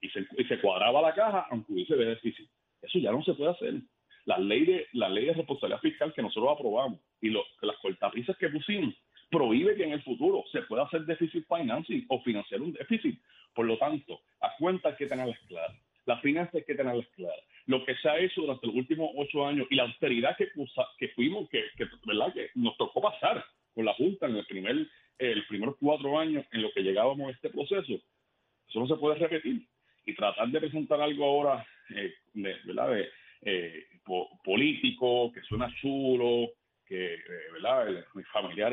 y 0.00 0.08
se, 0.10 0.26
y 0.38 0.44
se 0.44 0.60
cuadraba 0.60 1.02
la 1.02 1.14
caja 1.14 1.46
aunque 1.50 1.72
hubiese 1.72 1.96
déficit. 1.96 2.48
Eso 2.80 2.98
ya 2.98 3.12
no 3.12 3.22
se 3.22 3.34
puede 3.34 3.52
hacer. 3.52 3.74
La 4.24 4.38
ley 4.38 4.64
de, 4.64 4.86
la 4.92 5.08
ley 5.08 5.26
de 5.26 5.34
responsabilidad 5.34 5.80
fiscal 5.80 6.12
que 6.14 6.22
nosotros 6.22 6.52
aprobamos 6.52 7.00
y 7.20 7.30
lo, 7.30 7.42
las 7.62 7.76
cortapisas 7.78 8.36
que 8.36 8.48
pusimos 8.48 8.94
prohíbe 9.32 9.74
que 9.74 9.84
en 9.84 9.92
el 9.92 10.02
futuro 10.02 10.44
se 10.52 10.60
pueda 10.62 10.84
hacer 10.84 11.06
déficit 11.06 11.46
financing 11.48 12.04
o 12.08 12.20
financiar 12.20 12.60
un 12.60 12.72
déficit. 12.74 13.18
Por 13.54 13.66
lo 13.66 13.78
tanto, 13.78 14.20
a 14.40 14.54
cuenta 14.58 14.90
hay 14.90 14.96
que 14.96 15.06
tenerlas 15.06 15.38
claras. 15.48 15.76
Las 16.04 16.20
finanzas 16.20 16.54
hay 16.56 16.64
que 16.64 16.74
tenerlas 16.74 17.06
claras. 17.16 17.40
Lo 17.66 17.84
que 17.84 17.96
se 17.96 18.08
ha 18.08 18.18
hecho 18.18 18.42
durante 18.42 18.66
los 18.66 18.76
últimos 18.76 19.10
ocho 19.16 19.46
años 19.46 19.66
y 19.70 19.76
la 19.76 19.84
austeridad 19.84 20.36
que, 20.36 20.48
que 20.98 21.08
fuimos, 21.08 21.48
que, 21.48 21.64
¿verdad? 22.06 22.34
que 22.34 22.50
nos 22.54 22.76
tocó 22.76 23.00
pasar 23.00 23.42
con 23.74 23.86
la 23.86 23.94
Junta 23.94 24.26
en 24.26 24.36
el 24.36 24.46
primer, 24.46 24.86
el 25.18 25.46
primeros 25.46 25.76
cuatro 25.80 26.18
años 26.18 26.44
en 26.52 26.60
lo 26.60 26.70
que 26.72 26.82
llegábamos 26.82 27.28
a 27.28 27.32
este 27.32 27.48
proceso, 27.48 27.94
eso 28.68 28.80
no 28.80 28.86
se 28.86 28.96
puede 28.96 29.16
repetir. 29.16 29.66
Y 30.04 30.14
tratar 30.14 30.48
de 30.48 30.60
presentar 30.60 31.00
algo 31.00 31.24
ahora, 31.24 31.64
eh, 31.94 32.12
¿verdad? 32.34 32.90
De, 32.90 33.08
eh, 33.42 33.86
político, 34.44 35.32
que 35.32 35.40
suena 35.42 35.72
chulo, 35.80 36.41
que. 36.41 36.41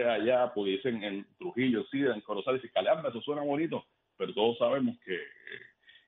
Allá 0.05 0.53
pudiesen 0.53 1.03
en 1.03 1.27
Trujillo, 1.37 1.85
sí, 1.91 1.99
en 2.01 2.21
Corozal 2.21 2.57
y 2.57 2.59
Fiscalamba, 2.59 3.09
eso 3.09 3.21
suena 3.21 3.41
bonito, 3.41 3.85
pero 4.17 4.33
todos 4.33 4.57
sabemos 4.57 4.97
que, 5.05 5.19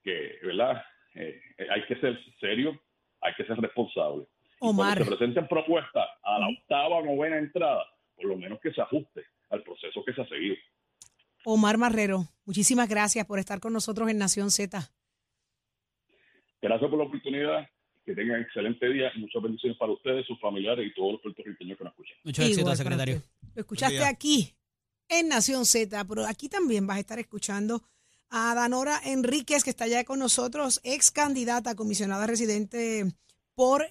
que 0.03 0.39
¿verdad? 0.43 0.83
Eh, 1.15 1.41
hay 1.69 1.85
que 1.85 1.95
ser 1.97 2.19
serio, 2.39 2.79
hay 3.21 3.33
que 3.35 3.45
ser 3.45 3.57
responsable. 3.57 4.25
Omar. 4.59 4.97
cuando 4.97 5.03
se 5.03 5.17
presenten 5.17 5.47
propuestas 5.47 6.07
a 6.23 6.39
la 6.39 6.47
octava 6.47 6.97
o 6.97 7.03
novena 7.03 7.37
entrada, 7.37 7.83
por 8.15 8.25
lo 8.25 8.37
menos 8.37 8.59
que 8.59 8.71
se 8.71 8.81
ajuste 8.81 9.25
al 9.49 9.63
proceso 9.63 10.03
que 10.05 10.13
se 10.13 10.21
ha 10.21 10.27
seguido. 10.27 10.55
Omar 11.43 11.77
Marrero, 11.77 12.25
muchísimas 12.45 12.87
gracias 12.87 13.25
por 13.25 13.39
estar 13.39 13.59
con 13.59 13.73
nosotros 13.73 14.09
en 14.09 14.19
Nación 14.19 14.51
Z. 14.51 14.79
Gracias 16.61 16.89
por 16.89 16.99
la 16.99 17.05
oportunidad 17.05 17.67
que 18.05 18.13
tengan 18.13 18.41
excelente 18.41 18.87
día. 18.89 19.11
Muchas 19.15 19.41
bendiciones 19.41 19.77
para 19.77 19.91
ustedes, 19.91 20.25
sus 20.27 20.39
familiares 20.39 20.85
y 20.87 20.93
todos 20.93 21.13
los 21.13 21.21
puertorriqueños 21.21 21.77
que 21.77 21.83
nos 21.83 21.93
escuchan. 21.93 22.17
Muchas 22.23 22.45
gracias, 22.47 22.77
secretario. 22.77 23.21
Lo 23.61 23.63
escuchaste 23.63 24.03
aquí 24.03 24.55
en 25.07 25.27
Nación 25.27 25.67
Z, 25.67 26.03
pero 26.05 26.25
aquí 26.25 26.49
también 26.49 26.87
vas 26.87 26.97
a 26.97 27.01
estar 27.01 27.19
escuchando 27.19 27.83
a 28.31 28.55
Danora 28.55 28.99
Enríquez, 29.05 29.63
que 29.63 29.69
está 29.69 29.85
ya 29.85 30.03
con 30.03 30.17
nosotros, 30.17 30.81
ex 30.83 31.11
candidata 31.11 31.69
a 31.69 31.75
comisionada 31.75 32.25
residente 32.25 33.05
por 33.53 33.85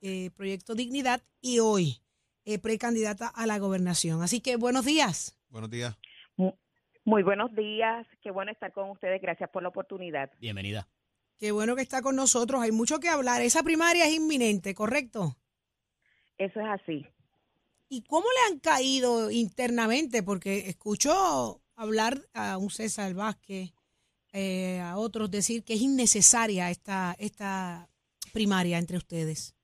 eh, 0.00 0.30
Proyecto 0.34 0.74
Dignidad 0.74 1.22
y 1.40 1.60
hoy 1.60 2.00
eh, 2.44 2.58
precandidata 2.58 3.28
a 3.28 3.46
la 3.46 3.58
gobernación. 3.60 4.20
Así 4.20 4.40
que 4.40 4.56
buenos 4.56 4.84
días. 4.84 5.38
Buenos 5.48 5.70
días. 5.70 5.96
Muy 7.04 7.22
buenos 7.22 7.54
días, 7.54 8.04
qué 8.20 8.32
bueno 8.32 8.50
estar 8.50 8.72
con 8.72 8.90
ustedes, 8.90 9.22
gracias 9.22 9.48
por 9.50 9.62
la 9.62 9.68
oportunidad. 9.68 10.32
Bienvenida. 10.40 10.88
Qué 11.38 11.52
bueno 11.52 11.76
que 11.76 11.82
está 11.82 12.02
con 12.02 12.16
nosotros. 12.16 12.62
Hay 12.62 12.72
mucho 12.72 12.98
que 12.98 13.08
hablar. 13.08 13.42
Esa 13.42 13.62
primaria 13.62 14.06
es 14.06 14.14
inminente, 14.14 14.74
¿correcto? 14.74 15.36
Eso 16.36 16.60
es 16.60 16.66
así. 16.66 17.06
¿Y 17.94 18.02
cómo 18.02 18.26
le 18.26 18.52
han 18.52 18.58
caído 18.58 19.30
internamente? 19.30 20.24
Porque 20.24 20.68
escucho 20.68 21.60
hablar 21.76 22.14
a 22.34 22.58
un 22.58 22.70
César 22.70 23.14
Vázquez, 23.14 23.72
eh, 24.32 24.80
a 24.80 24.98
otros 24.98 25.30
decir 25.30 25.62
que 25.62 25.74
es 25.74 25.82
innecesaria 25.82 26.70
esta, 26.70 27.14
esta 27.20 27.86
primaria 28.32 28.78
entre 28.78 28.96
ustedes. 28.96 29.54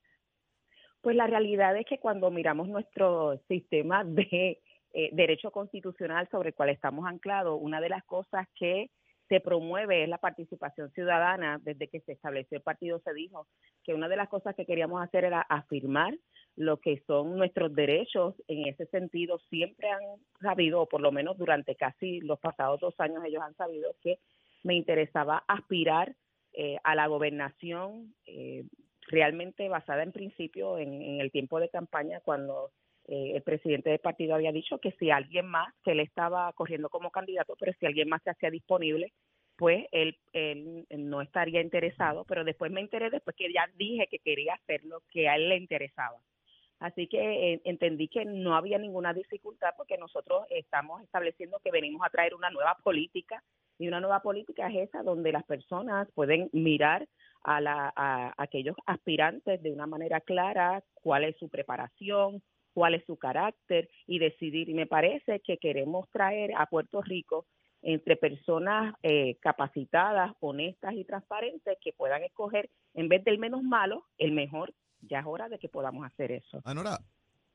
Pues 1.01 1.17
la 1.17 1.27
realidad 1.27 1.75
es 1.75 1.85
que 1.85 1.97
cuando 1.97 2.31
miramos 2.31 2.69
nuestro 2.69 3.37
sistema 3.49 4.05
de 4.05 4.61
eh, 4.93 5.09
derecho 5.11 5.51
constitucional 5.51 6.29
sobre 6.31 6.49
el 6.49 6.55
cual 6.55 6.69
estamos 6.69 7.05
anclados, 7.05 7.59
una 7.61 7.81
de 7.81 7.89
las 7.89 8.05
cosas 8.05 8.47
que 8.55 8.91
se 9.31 9.39
promueve 9.39 10.03
es 10.03 10.09
la 10.09 10.17
participación 10.17 10.91
ciudadana. 10.91 11.57
Desde 11.63 11.87
que 11.87 12.01
se 12.01 12.11
estableció 12.11 12.57
el 12.57 12.63
partido 12.63 12.99
se 12.99 13.13
dijo 13.13 13.47
que 13.81 13.93
una 13.93 14.09
de 14.09 14.17
las 14.17 14.27
cosas 14.27 14.55
que 14.55 14.65
queríamos 14.65 15.01
hacer 15.01 15.23
era 15.23 15.39
afirmar 15.39 16.13
lo 16.57 16.81
que 16.81 17.01
son 17.07 17.37
nuestros 17.37 17.73
derechos. 17.73 18.35
En 18.49 18.67
ese 18.67 18.87
sentido, 18.87 19.39
siempre 19.49 19.89
han 19.89 20.01
sabido, 20.41 20.81
o 20.81 20.85
por 20.85 20.99
lo 20.99 21.13
menos 21.13 21.37
durante 21.37 21.77
casi 21.77 22.19
los 22.19 22.41
pasados 22.41 22.81
dos 22.81 22.93
años, 22.99 23.23
ellos 23.23 23.41
han 23.41 23.55
sabido 23.55 23.95
que 24.01 24.19
me 24.63 24.75
interesaba 24.75 25.45
aspirar 25.47 26.13
eh, 26.51 26.75
a 26.83 26.93
la 26.93 27.07
gobernación 27.07 28.13
eh, 28.25 28.65
realmente 29.07 29.69
basada 29.69 30.03
en 30.03 30.11
principio 30.11 30.77
en, 30.77 31.21
el 31.21 31.31
tiempo 31.31 31.61
de 31.61 31.69
campaña 31.69 32.19
cuando 32.19 32.71
eh, 33.11 33.33
el 33.35 33.41
presidente 33.41 33.89
del 33.89 33.99
partido 33.99 34.35
había 34.35 34.53
dicho 34.53 34.77
que 34.77 34.93
si 34.93 35.11
alguien 35.11 35.45
más, 35.45 35.73
que 35.83 35.91
él 35.91 35.99
estaba 35.99 36.53
corriendo 36.53 36.87
como 36.87 37.11
candidato, 37.11 37.57
pero 37.59 37.73
si 37.77 37.85
alguien 37.85 38.07
más 38.07 38.23
se 38.23 38.29
hacía 38.29 38.49
disponible, 38.49 39.11
pues 39.57 39.85
él, 39.91 40.17
él 40.31 40.87
no 40.89 41.21
estaría 41.21 41.59
interesado, 41.59 42.23
pero 42.23 42.45
después 42.45 42.71
me 42.71 42.79
enteré 42.79 43.09
después 43.09 43.35
que 43.35 43.51
ya 43.51 43.67
dije 43.75 44.07
que 44.09 44.19
quería 44.19 44.53
hacer 44.53 44.85
lo 44.85 45.01
que 45.09 45.27
a 45.27 45.35
él 45.35 45.49
le 45.49 45.57
interesaba. 45.57 46.21
Así 46.79 47.07
que 47.07 47.51
eh, 47.51 47.61
entendí 47.65 48.07
que 48.07 48.23
no 48.23 48.55
había 48.55 48.77
ninguna 48.77 49.13
dificultad 49.13 49.73
porque 49.75 49.97
nosotros 49.97 50.45
estamos 50.49 51.03
estableciendo 51.03 51.59
que 51.59 51.69
venimos 51.69 52.01
a 52.05 52.09
traer 52.09 52.33
una 52.33 52.49
nueva 52.49 52.77
política 52.81 53.43
y 53.77 53.89
una 53.89 53.99
nueva 53.99 54.21
política 54.21 54.69
es 54.69 54.87
esa 54.87 55.03
donde 55.03 55.33
las 55.33 55.43
personas 55.43 56.07
pueden 56.15 56.49
mirar 56.53 57.09
a, 57.43 57.59
la, 57.59 57.91
a 57.93 58.33
aquellos 58.37 58.77
aspirantes 58.85 59.61
de 59.61 59.73
una 59.73 59.85
manera 59.85 60.21
clara 60.21 60.81
cuál 60.93 61.25
es 61.25 61.35
su 61.37 61.49
preparación, 61.49 62.41
cuál 62.73 62.95
es 62.95 63.05
su 63.05 63.17
carácter 63.17 63.89
y 64.07 64.19
decidir. 64.19 64.69
Y 64.69 64.73
me 64.73 64.87
parece 64.87 65.41
que 65.41 65.57
queremos 65.57 66.09
traer 66.11 66.51
a 66.57 66.65
Puerto 66.65 67.01
Rico 67.01 67.45
entre 67.81 68.15
personas 68.15 68.93
eh, 69.01 69.37
capacitadas, 69.41 70.33
honestas 70.39 70.93
y 70.93 71.03
transparentes 71.03 71.77
que 71.81 71.93
puedan 71.93 72.23
escoger, 72.23 72.69
en 72.93 73.09
vez 73.09 73.23
del 73.23 73.39
menos 73.39 73.63
malo, 73.63 74.05
el 74.17 74.31
mejor. 74.31 74.73
Ya 75.01 75.19
es 75.19 75.25
hora 75.25 75.49
de 75.49 75.57
que 75.57 75.67
podamos 75.67 76.05
hacer 76.05 76.31
eso. 76.31 76.61
Anora, 76.63 76.99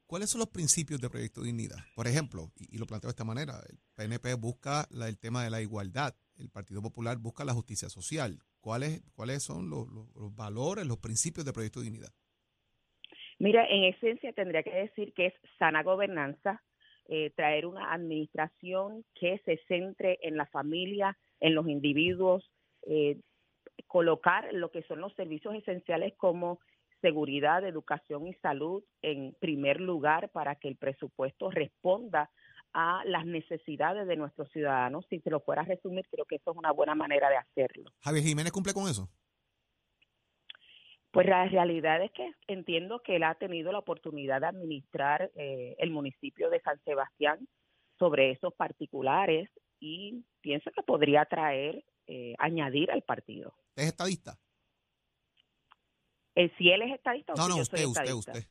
¿cuáles 0.07 0.31
son 0.31 0.41
los 0.41 0.49
principios 0.49 1.01
de 1.01 1.09
Proyecto 1.09 1.43
Dignidad? 1.43 1.79
Por 1.95 2.09
ejemplo, 2.09 2.51
y, 2.57 2.77
lo 2.77 2.87
planteo 2.87 3.07
de 3.07 3.13
esta 3.13 3.25
manera, 3.25 3.61
el 3.69 3.79
PNP 3.95 4.35
busca 4.35 4.89
el 4.91 5.17
tema 5.19 5.45
de 5.45 5.51
la 5.51 5.63
igualdad, 5.63 6.17
el 6.39 6.51
Partido 6.51 6.83
Popular 6.83 7.19
busca 7.19 7.45
la 7.45 7.55
justicia 7.55 7.89
social. 7.89 8.43
¿Cuáles, 8.59 9.01
cuáles 9.15 9.45
son 9.45 9.71
los, 9.71 9.87
los 9.89 10.35
valores, 10.35 10.87
los 10.87 10.99
principios 10.99 11.47
de 11.47 11.53
Proyecto 11.53 11.83
Dignidad? 11.83 12.13
Mira, 13.38 13.66
en 13.69 13.85
esencia 13.85 14.33
tendría 14.33 14.62
que 14.62 14.75
decir 14.75 15.12
que 15.12 15.26
es 15.26 15.35
sana 15.59 15.83
gobernanza, 15.83 16.62
eh, 17.09 17.31
traer 17.37 17.66
una 17.66 17.93
administración 17.93 19.05
que 19.14 19.40
se 19.45 19.59
centre 19.69 20.19
en 20.23 20.37
la 20.37 20.47
familia, 20.47 21.16
en 21.40 21.55
los 21.55 21.69
individuos, 21.69 22.50
eh, 22.83 23.21
colocar 23.87 24.52
lo 24.52 24.71
que 24.71 24.83
son 24.85 25.00
los 25.00 25.14
servicios 25.14 25.55
esenciales 25.55 26.14
como 26.16 26.59
seguridad, 27.02 27.64
educación 27.64 28.26
y 28.26 28.35
salud 28.35 28.83
en 29.02 29.37
primer 29.38 29.81
lugar 29.81 30.31
para 30.31 30.57
que 30.57 30.69
el 30.69 30.76
presupuesto 30.76 31.50
responda 31.50 32.31
a 32.73 33.02
las 33.05 33.25
necesidades 33.26 34.09
de 34.09 34.16
nuestros 34.16 34.50
ciudadanos. 34.50 35.07
Si 35.09 35.21
se 35.21 35.31
lo 35.31 35.40
fuera 35.40 35.62
a 35.62 35.66
resumir, 35.66 36.07
creo 36.11 36.25
que 36.25 36.37
eso 36.37 36.50
es 36.50 36.57
una 36.57 36.73
buena 36.73 36.95
manera 36.95 37.28
de 37.28 37.37
hacerlo. 37.37 37.90
Javier 38.00 38.25
Jiménez 38.25 38.52
cumple 38.52 38.73
con 38.73 38.88
eso. 38.88 39.09
Pues 41.17 41.29
la 41.29 41.49
realidad 41.49 42.05
es 42.05 42.11
que 42.13 42.31
entiendo 42.47 43.01
que 43.03 43.17
él 43.17 43.23
ha 43.23 43.35
tenido 43.37 43.73
la 43.73 43.79
oportunidad 43.79 44.43
de 44.43 44.49
administrar 44.49 45.33
eh, 45.35 45.75
el 45.79 45.91
municipio 45.91 46.51
de 46.51 46.61
San 46.61 46.79
Sebastián 46.85 47.49
sobre 47.99 48.33
esos 48.33 48.53
particulares 48.53 49.49
y 49.81 50.27
pienso 50.43 50.71
que 50.73 50.83
podría 50.83 51.25
traer, 51.25 51.87
eh, 52.07 52.35
añadir 52.37 52.91
al 52.91 53.01
partido. 53.01 53.55
¿Es 53.77 53.87
estadista? 53.87 54.39
Eh, 56.35 56.53
si 56.59 56.69
él 56.69 56.83
es 56.83 56.93
estadista 56.93 57.33
o 57.33 57.37
No, 57.37 57.45
si 57.45 57.49
no, 57.49 57.57
yo 57.57 57.63
usted, 57.63 57.79
soy 57.79 57.87
usted, 57.87 58.03
estadista. 58.03 58.33
usted. 58.33 58.47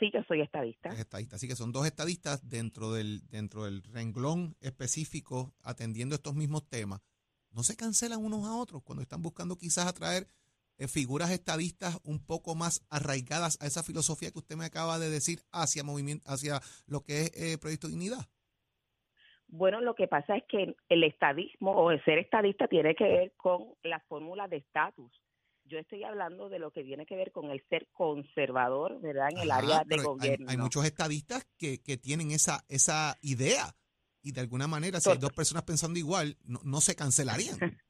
Sí, 0.00 0.10
yo 0.12 0.20
soy 0.26 0.40
estadista. 0.40 0.88
Es 0.88 0.98
estadista. 0.98 1.36
Así 1.36 1.46
que 1.46 1.54
son 1.54 1.70
dos 1.70 1.86
estadistas 1.86 2.48
dentro 2.48 2.90
del, 2.90 3.20
dentro 3.28 3.66
del 3.66 3.84
renglón 3.84 4.56
específico 4.60 5.54
atendiendo 5.62 6.16
estos 6.16 6.34
mismos 6.34 6.68
temas. 6.68 7.02
No 7.52 7.62
se 7.62 7.76
cancelan 7.76 8.24
unos 8.24 8.48
a 8.48 8.56
otros 8.56 8.82
cuando 8.82 9.02
están 9.02 9.22
buscando 9.22 9.56
quizás 9.56 9.86
atraer 9.86 10.26
figuras 10.86 11.30
estadistas 11.30 11.98
un 12.04 12.24
poco 12.24 12.54
más 12.54 12.86
arraigadas 12.90 13.58
a 13.60 13.66
esa 13.66 13.82
filosofía 13.82 14.30
que 14.30 14.38
usted 14.38 14.56
me 14.56 14.66
acaba 14.66 14.98
de 14.98 15.10
decir 15.10 15.40
hacia 15.50 15.82
movimiento, 15.82 16.30
hacia 16.30 16.60
lo 16.86 17.00
que 17.02 17.22
es 17.22 17.32
eh, 17.36 17.58
Proyecto 17.58 17.88
Dignidad. 17.88 18.28
Bueno, 19.48 19.80
lo 19.80 19.94
que 19.94 20.06
pasa 20.06 20.36
es 20.36 20.44
que 20.48 20.76
el 20.90 21.04
estadismo 21.04 21.72
o 21.72 21.90
el 21.90 22.04
ser 22.04 22.18
estadista 22.18 22.68
tiene 22.68 22.94
que 22.94 23.04
ver 23.04 23.32
con 23.36 23.74
la 23.82 23.98
fórmula 24.00 24.46
de 24.46 24.58
estatus. 24.58 25.10
Yo 25.64 25.78
estoy 25.78 26.04
hablando 26.04 26.48
de 26.48 26.58
lo 26.58 26.70
que 26.70 26.84
tiene 26.84 27.06
que 27.06 27.16
ver 27.16 27.32
con 27.32 27.50
el 27.50 27.62
ser 27.68 27.88
conservador, 27.92 29.00
¿verdad? 29.00 29.28
En 29.32 29.38
el 29.38 29.50
Ajá, 29.50 29.58
área 29.60 29.84
de 29.84 29.96
hay- 29.96 30.02
gobierno. 30.02 30.46
Hay, 30.50 30.56
muchos 30.58 30.84
estadistas 30.84 31.46
que, 31.58 31.82
que 31.82 31.96
tienen 31.96 32.30
esa, 32.30 32.64
esa 32.68 33.16
idea 33.22 33.74
y 34.22 34.32
de 34.32 34.40
alguna 34.40 34.66
manera, 34.66 35.00
si 35.00 35.10
hay 35.10 35.18
dos 35.18 35.32
personas 35.32 35.62
pensando 35.64 35.98
igual, 35.98 36.36
no, 36.44 36.60
no 36.64 36.80
se 36.80 36.94
cancelarían. 36.94 37.56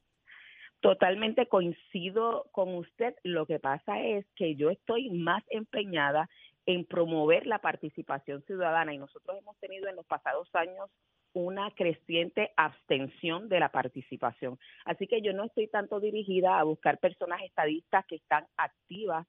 Totalmente 0.81 1.47
coincido 1.47 2.47
con 2.53 2.75
usted. 2.75 3.15
Lo 3.25 3.47
que 3.47 3.59
pasa 3.59 4.01
es 4.01 4.27
que 4.37 4.55
yo 4.55 4.71
estoy 4.71 5.11
más 5.11 5.43
empeñada 5.51 6.29
en 6.67 6.85
promover 6.85 7.47
la 7.47 7.59
participación 7.59 8.43
ciudadana 8.43 8.95
y 8.95 8.99
nosotros 8.99 9.37
hemos 9.39 9.59
tenido 9.59 9.89
en 9.89 9.97
los 9.97 10.07
pasados 10.07 10.49
años 10.55 10.91
una 11.33 11.71
creciente 11.73 12.53
abstención 12.57 13.49
de 13.49 13.61
la 13.61 13.71
participación. 13.71 14.59
Así 14.85 15.07
que 15.07 15.21
yo 15.21 15.33
no 15.33 15.45
estoy 15.45 15.69
tanto 15.69 16.01
dirigida 16.01 16.59
a 16.59 16.65
buscar 16.65 16.99
personas 16.99 17.43
estadistas 17.43 18.07
que 18.07 18.17
están 18.17 18.47
activas 18.57 19.27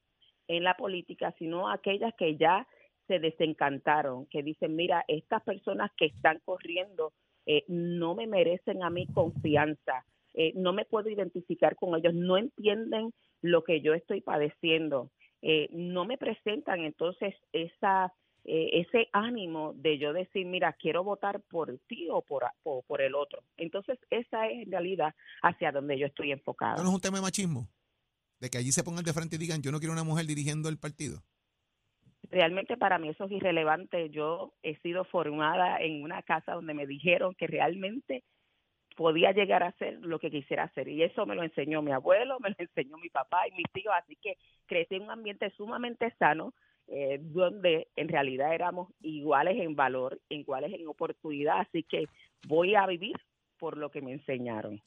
en 0.47 0.63
la 0.63 0.75
política, 0.75 1.33
sino 1.37 1.69
aquellas 1.69 2.13
que 2.15 2.37
ya 2.37 2.67
se 3.07 3.19
desencantaron, 3.19 4.27
que 4.27 4.43
dicen, 4.43 4.75
mira, 4.75 5.03
estas 5.07 5.41
personas 5.43 5.91
que 5.97 6.05
están 6.05 6.39
corriendo 6.45 7.13
eh, 7.45 7.63
no 7.67 8.15
me 8.15 8.27
merecen 8.27 8.83
a 8.83 8.89
mí 8.89 9.07
confianza, 9.07 10.05
eh, 10.33 10.53
no 10.55 10.73
me 10.73 10.85
puedo 10.85 11.09
identificar 11.09 11.75
con 11.75 11.95
ellos, 11.97 12.13
no 12.13 12.37
entienden 12.37 13.13
lo 13.41 13.63
que 13.63 13.81
yo 13.81 13.93
estoy 13.93 14.21
padeciendo, 14.21 15.11
eh, 15.41 15.69
no 15.71 16.05
me 16.05 16.17
presentan 16.17 16.81
entonces 16.81 17.33
esa 17.53 18.13
eh, 18.45 18.81
ese 18.81 19.09
ánimo 19.11 19.73
de 19.75 19.97
yo 19.97 20.13
decir, 20.13 20.45
mira, 20.45 20.73
quiero 20.73 21.03
votar 21.03 21.41
por 21.41 21.77
ti 21.87 22.07
o 22.09 22.21
por, 22.21 22.45
o 22.63 22.81
por 22.83 23.01
el 23.01 23.13
otro. 23.13 23.43
Entonces, 23.57 23.99
esa 24.09 24.47
es 24.47 24.63
en 24.63 24.71
realidad 24.71 25.13
hacia 25.43 25.71
donde 25.71 25.99
yo 25.99 26.07
estoy 26.07 26.31
enfocada. 26.31 26.77
¿No 26.77 26.89
es 26.89 26.95
un 26.95 27.01
tema 27.01 27.17
de 27.17 27.23
machismo? 27.23 27.67
De 28.39 28.49
que 28.49 28.57
allí 28.57 28.71
se 28.71 28.83
pongan 28.83 29.03
de 29.03 29.13
frente 29.13 29.35
y 29.35 29.39
digan, 29.39 29.61
yo 29.61 29.71
no 29.71 29.79
quiero 29.79 29.93
una 29.93 30.05
mujer 30.05 30.25
dirigiendo 30.25 30.69
el 30.69 30.79
partido. 30.79 31.21
Realmente 32.31 32.77
para 32.77 32.97
mí 32.97 33.09
eso 33.09 33.25
es 33.25 33.31
irrelevante. 33.31 34.09
Yo 34.09 34.53
he 34.63 34.77
sido 34.79 35.03
formada 35.05 35.77
en 35.81 36.01
una 36.01 36.23
casa 36.23 36.53
donde 36.53 36.73
me 36.73 36.87
dijeron 36.87 37.35
que 37.35 37.47
realmente 37.47 38.23
podía 38.99 39.31
llegar 39.31 39.63
a 39.63 39.69
hacer 39.69 39.97
lo 40.01 40.19
que 40.19 40.29
quisiera 40.29 40.63
hacer. 40.63 40.89
Y 40.89 41.03
eso 41.03 41.25
me 41.25 41.33
lo 41.33 41.41
enseñó 41.41 41.81
mi 41.81 41.93
abuelo, 41.93 42.37
me 42.41 42.49
lo 42.49 42.55
enseñó 42.59 42.97
mi 42.97 43.07
papá 43.07 43.47
y 43.47 43.51
mis 43.53 43.65
tíos. 43.71 43.93
Así 43.97 44.17
que 44.17 44.35
crecí 44.65 44.95
en 44.95 45.03
un 45.03 45.11
ambiente 45.11 45.49
sumamente 45.55 46.13
sano, 46.19 46.53
eh, 46.87 47.17
donde 47.21 47.87
en 47.95 48.09
realidad 48.09 48.53
éramos 48.53 48.89
iguales 48.99 49.55
en 49.57 49.73
valor, 49.73 50.19
iguales 50.27 50.73
en 50.73 50.85
oportunidad. 50.85 51.61
Así 51.61 51.83
que 51.83 52.07
voy 52.45 52.75
a 52.75 52.85
vivir 52.87 53.15
por 53.57 53.77
lo 53.77 53.89
que 53.89 54.01
me 54.01 54.11
enseñaron. 54.11 54.81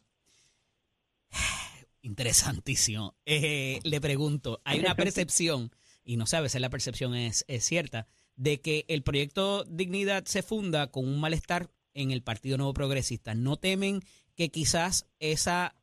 Interesantísimo. 2.03 3.15
Eh, 3.25 3.81
le 3.83 3.99
pregunto, 4.03 4.61
hay 4.67 4.81
una 4.81 4.95
percepción, 4.95 5.71
y 6.05 6.19
no 6.19 6.27
a 6.31 6.41
veces 6.43 6.61
la 6.61 6.69
percepción 6.69 7.15
es, 7.15 7.47
es 7.49 7.65
cierta, 7.65 8.07
de 8.37 8.61
que 8.61 8.85
el 8.89 9.03
proyecto 9.05 9.65
Dignidad 9.65 10.27
se 10.27 10.43
funda 10.43 10.91
con 10.91 11.09
un 11.09 11.19
malestar 11.19 11.71
en 11.95 12.11
el 12.11 12.23
Partido 12.23 12.57
Nuevo 12.57 12.75
Progresista. 12.75 13.35
¿No 13.35 13.57
temen 13.57 14.01
que 14.37 14.51
quizás 14.51 15.09
esa 15.19 15.75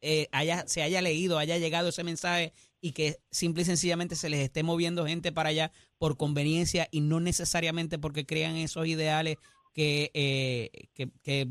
eh, 0.00 0.28
haya, 0.32 0.66
se 0.66 0.82
haya 0.82 1.02
leído, 1.02 1.38
haya 1.38 1.58
llegado 1.58 1.88
ese 1.88 2.04
mensaje 2.04 2.52
y 2.80 2.92
que 2.92 3.16
simple 3.30 3.62
y 3.62 3.64
sencillamente 3.64 4.14
se 4.14 4.30
les 4.30 4.40
esté 4.40 4.62
moviendo 4.62 5.06
gente 5.06 5.32
para 5.32 5.48
allá 5.48 5.72
por 5.98 6.16
conveniencia 6.16 6.86
y 6.92 7.00
no 7.00 7.18
necesariamente 7.18 7.98
porque 7.98 8.24
crean 8.24 8.56
esos 8.56 8.86
ideales 8.86 9.36
que, 9.74 10.10
eh, 10.14 10.70
que, 10.94 11.08
que, 11.22 11.46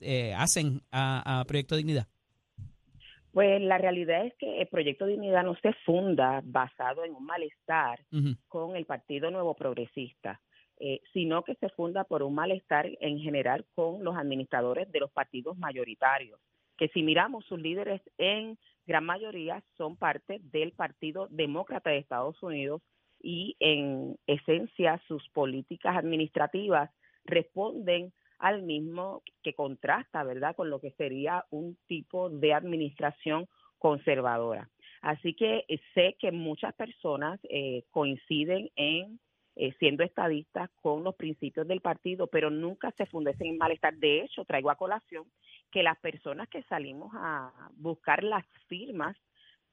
eh, 0.00 0.34
hacen 0.34 0.82
a, 0.90 1.40
a 1.40 1.44
Proyecto 1.46 1.76
Dignidad? 1.76 2.06
Pues 3.32 3.60
la 3.60 3.78
realidad 3.78 4.26
es 4.26 4.34
que 4.38 4.62
el 4.62 4.66
Proyecto 4.68 5.06
Dignidad 5.06 5.42
no 5.42 5.54
se 5.56 5.72
funda 5.84 6.40
basado 6.44 7.04
en 7.04 7.14
un 7.14 7.24
malestar 7.24 8.00
con 8.48 8.76
el 8.76 8.86
Partido 8.86 9.30
Nuevo 9.30 9.54
Progresista, 9.54 10.40
eh, 10.78 11.00
sino 11.12 11.42
que 11.42 11.54
se 11.56 11.68
funda 11.70 12.04
por 12.04 12.22
un 12.22 12.34
malestar 12.34 12.86
en 13.00 13.18
general 13.18 13.64
con 13.74 14.04
los 14.04 14.16
administradores 14.16 14.90
de 14.92 15.00
los 15.00 15.10
partidos 15.10 15.56
mayoritarios, 15.58 16.40
que 16.76 16.88
si 16.88 17.02
miramos 17.02 17.44
sus 17.46 17.60
líderes 17.60 18.02
en 18.18 18.58
gran 18.86 19.04
mayoría 19.04 19.62
son 19.76 19.96
parte 19.96 20.38
del 20.42 20.72
Partido 20.72 21.28
Demócrata 21.30 21.90
de 21.90 21.98
Estados 21.98 22.42
Unidos 22.42 22.82
y 23.20 23.56
en 23.58 24.16
esencia 24.26 25.00
sus 25.08 25.28
políticas 25.30 25.96
administrativas 25.96 26.90
responden 27.24 28.12
al 28.38 28.62
mismo 28.62 29.22
que 29.42 29.54
contrasta, 29.54 30.22
¿verdad?, 30.24 30.54
con 30.54 30.70
lo 30.70 30.80
que 30.80 30.90
sería 30.92 31.44
un 31.50 31.76
tipo 31.86 32.28
de 32.28 32.52
administración 32.52 33.48
conservadora. 33.78 34.68
Así 35.00 35.34
que 35.34 35.64
eh, 35.68 35.80
sé 35.94 36.16
que 36.18 36.32
muchas 36.32 36.74
personas 36.74 37.40
eh, 37.44 37.84
coinciden 37.90 38.70
en 38.76 39.18
eh, 39.56 39.72
siendo 39.78 40.04
estadistas 40.04 40.68
con 40.82 41.02
los 41.02 41.14
principios 41.14 41.66
del 41.66 41.80
partido, 41.80 42.26
pero 42.26 42.50
nunca 42.50 42.90
se 42.92 43.06
fundesen 43.06 43.46
en 43.48 43.58
malestar. 43.58 43.94
De 43.96 44.20
hecho, 44.20 44.44
traigo 44.44 44.70
a 44.70 44.76
colación 44.76 45.24
que 45.70 45.82
las 45.82 45.98
personas 45.98 46.48
que 46.48 46.62
salimos 46.64 47.10
a 47.14 47.50
buscar 47.76 48.22
las 48.22 48.44
firmas 48.68 49.16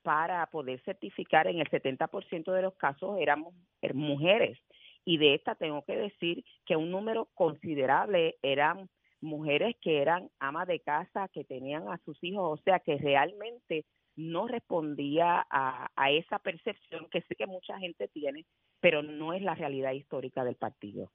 para 0.02 0.46
poder 0.48 0.82
certificar 0.84 1.48
en 1.48 1.60
el 1.60 1.69
70% 1.69 2.52
de 2.54 2.62
los 2.62 2.76
casos 2.76 3.17
éramos 3.19 3.54
er, 3.82 3.93
mujeres. 3.93 4.58
Y 5.04 5.17
de 5.17 5.36
esta 5.36 5.56
tengo 5.56 5.84
que 5.84 5.98
decir 5.98 6.46
que 6.65 6.78
un 6.78 6.89
número 6.89 7.28
considerable 7.34 8.38
eran 8.41 8.89
mujeres 9.19 9.76
que 9.82 10.02
eran 10.02 10.30
amas 10.39 10.67
de 10.67 10.80
casa, 10.80 11.28
que 11.30 11.43
tenían 11.43 11.89
a 11.89 11.98
sus 12.06 12.22
hijos, 12.24 12.60
o 12.60 12.63
sea 12.63 12.80
que 12.80 12.98
realmente 12.98 13.86
no 14.15 14.47
respondía 14.47 15.45
a, 15.49 15.91
a 15.95 16.12
esa 16.12 16.39
percepción 16.39 17.08
que 17.12 17.21
sé 17.21 17.36
que 17.36 17.45
mucha 17.47 17.78
gente 17.80 18.08
tiene, 18.10 18.45
pero 18.80 19.02
no 19.04 19.34
es 19.34 19.41
la 19.41 19.56
realidad 19.56 19.91
histórica 19.93 20.43
del 20.43 20.56
partido. 20.56 21.12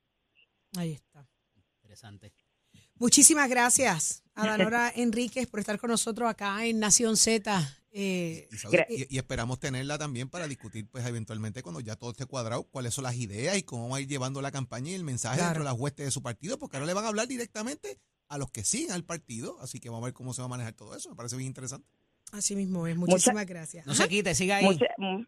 Ahí 0.77 0.93
está. 0.93 1.27
Interesante. 1.83 2.33
Muchísimas 2.97 3.49
gracias 3.49 4.25
a 4.35 4.47
Danora 4.47 4.91
Enríquez 4.97 5.47
por 5.47 5.61
estar 5.61 5.79
con 5.79 5.91
nosotros 5.91 6.29
acá 6.29 6.65
en 6.67 6.81
Nación 6.81 7.17
Z. 7.17 7.61
Eh, 7.91 8.49
y- 8.91 9.15
y 9.15 9.19
esperamos 9.19 9.59
tenerla 9.61 9.97
también 9.99 10.29
para 10.29 10.47
discutir, 10.47 10.87
pues 10.91 11.07
eventualmente 11.07 11.63
cuando 11.63 11.81
ya 11.81 11.97
todo 11.97 12.11
esté 12.11 12.27
cuadrado, 12.27 12.65
cuáles 12.65 12.93
son 12.95 13.05
las 13.05 13.17
ideas 13.17 13.57
y 13.57 13.63
cómo 13.63 13.89
va 13.89 13.97
a 13.97 14.01
ir 14.01 14.09
llevando 14.09 14.43
la 14.43 14.51
campaña 14.53 14.91
y 14.91 14.95
el 14.95 15.05
mensaje 15.05 15.37
Claro. 15.37 15.49
dentro 15.51 15.65
de 15.65 15.71
las 15.71 15.81
huestes 15.81 16.05
de 16.07 16.11
su 16.11 16.23
partido, 16.23 16.59
porque 16.59 16.77
ahora 16.77 16.87
le 16.87 16.95
van 16.95 17.05
a 17.05 17.09
hablar 17.09 17.27
directamente 17.29 17.99
a 18.29 18.37
los 18.37 18.51
que 18.51 18.63
siguen 18.63 18.93
al 18.93 19.05
partido, 19.05 19.59
así 19.61 19.81
que 19.81 19.89
vamos 19.89 20.03
a 20.03 20.07
ver 20.07 20.15
cómo 20.15 20.35
se 20.35 20.43
va 20.43 20.47
a 20.47 20.51
manejar 20.51 20.75
todo 20.75 20.95
eso, 20.95 21.09
me 21.09 21.17
parece 21.17 21.37
bien 21.37 21.47
interesante. 21.49 21.89
Así 22.33 22.57
mismo 22.57 22.87
es. 22.87 22.97
Muchísimas 22.97 23.47
gracias. 23.47 23.87
No 23.87 23.95
se 23.95 24.09
quite, 24.09 24.35
siga 24.35 24.57
ahí. 24.57 24.65
Mucha- 24.65 24.87
mu- 24.99 25.25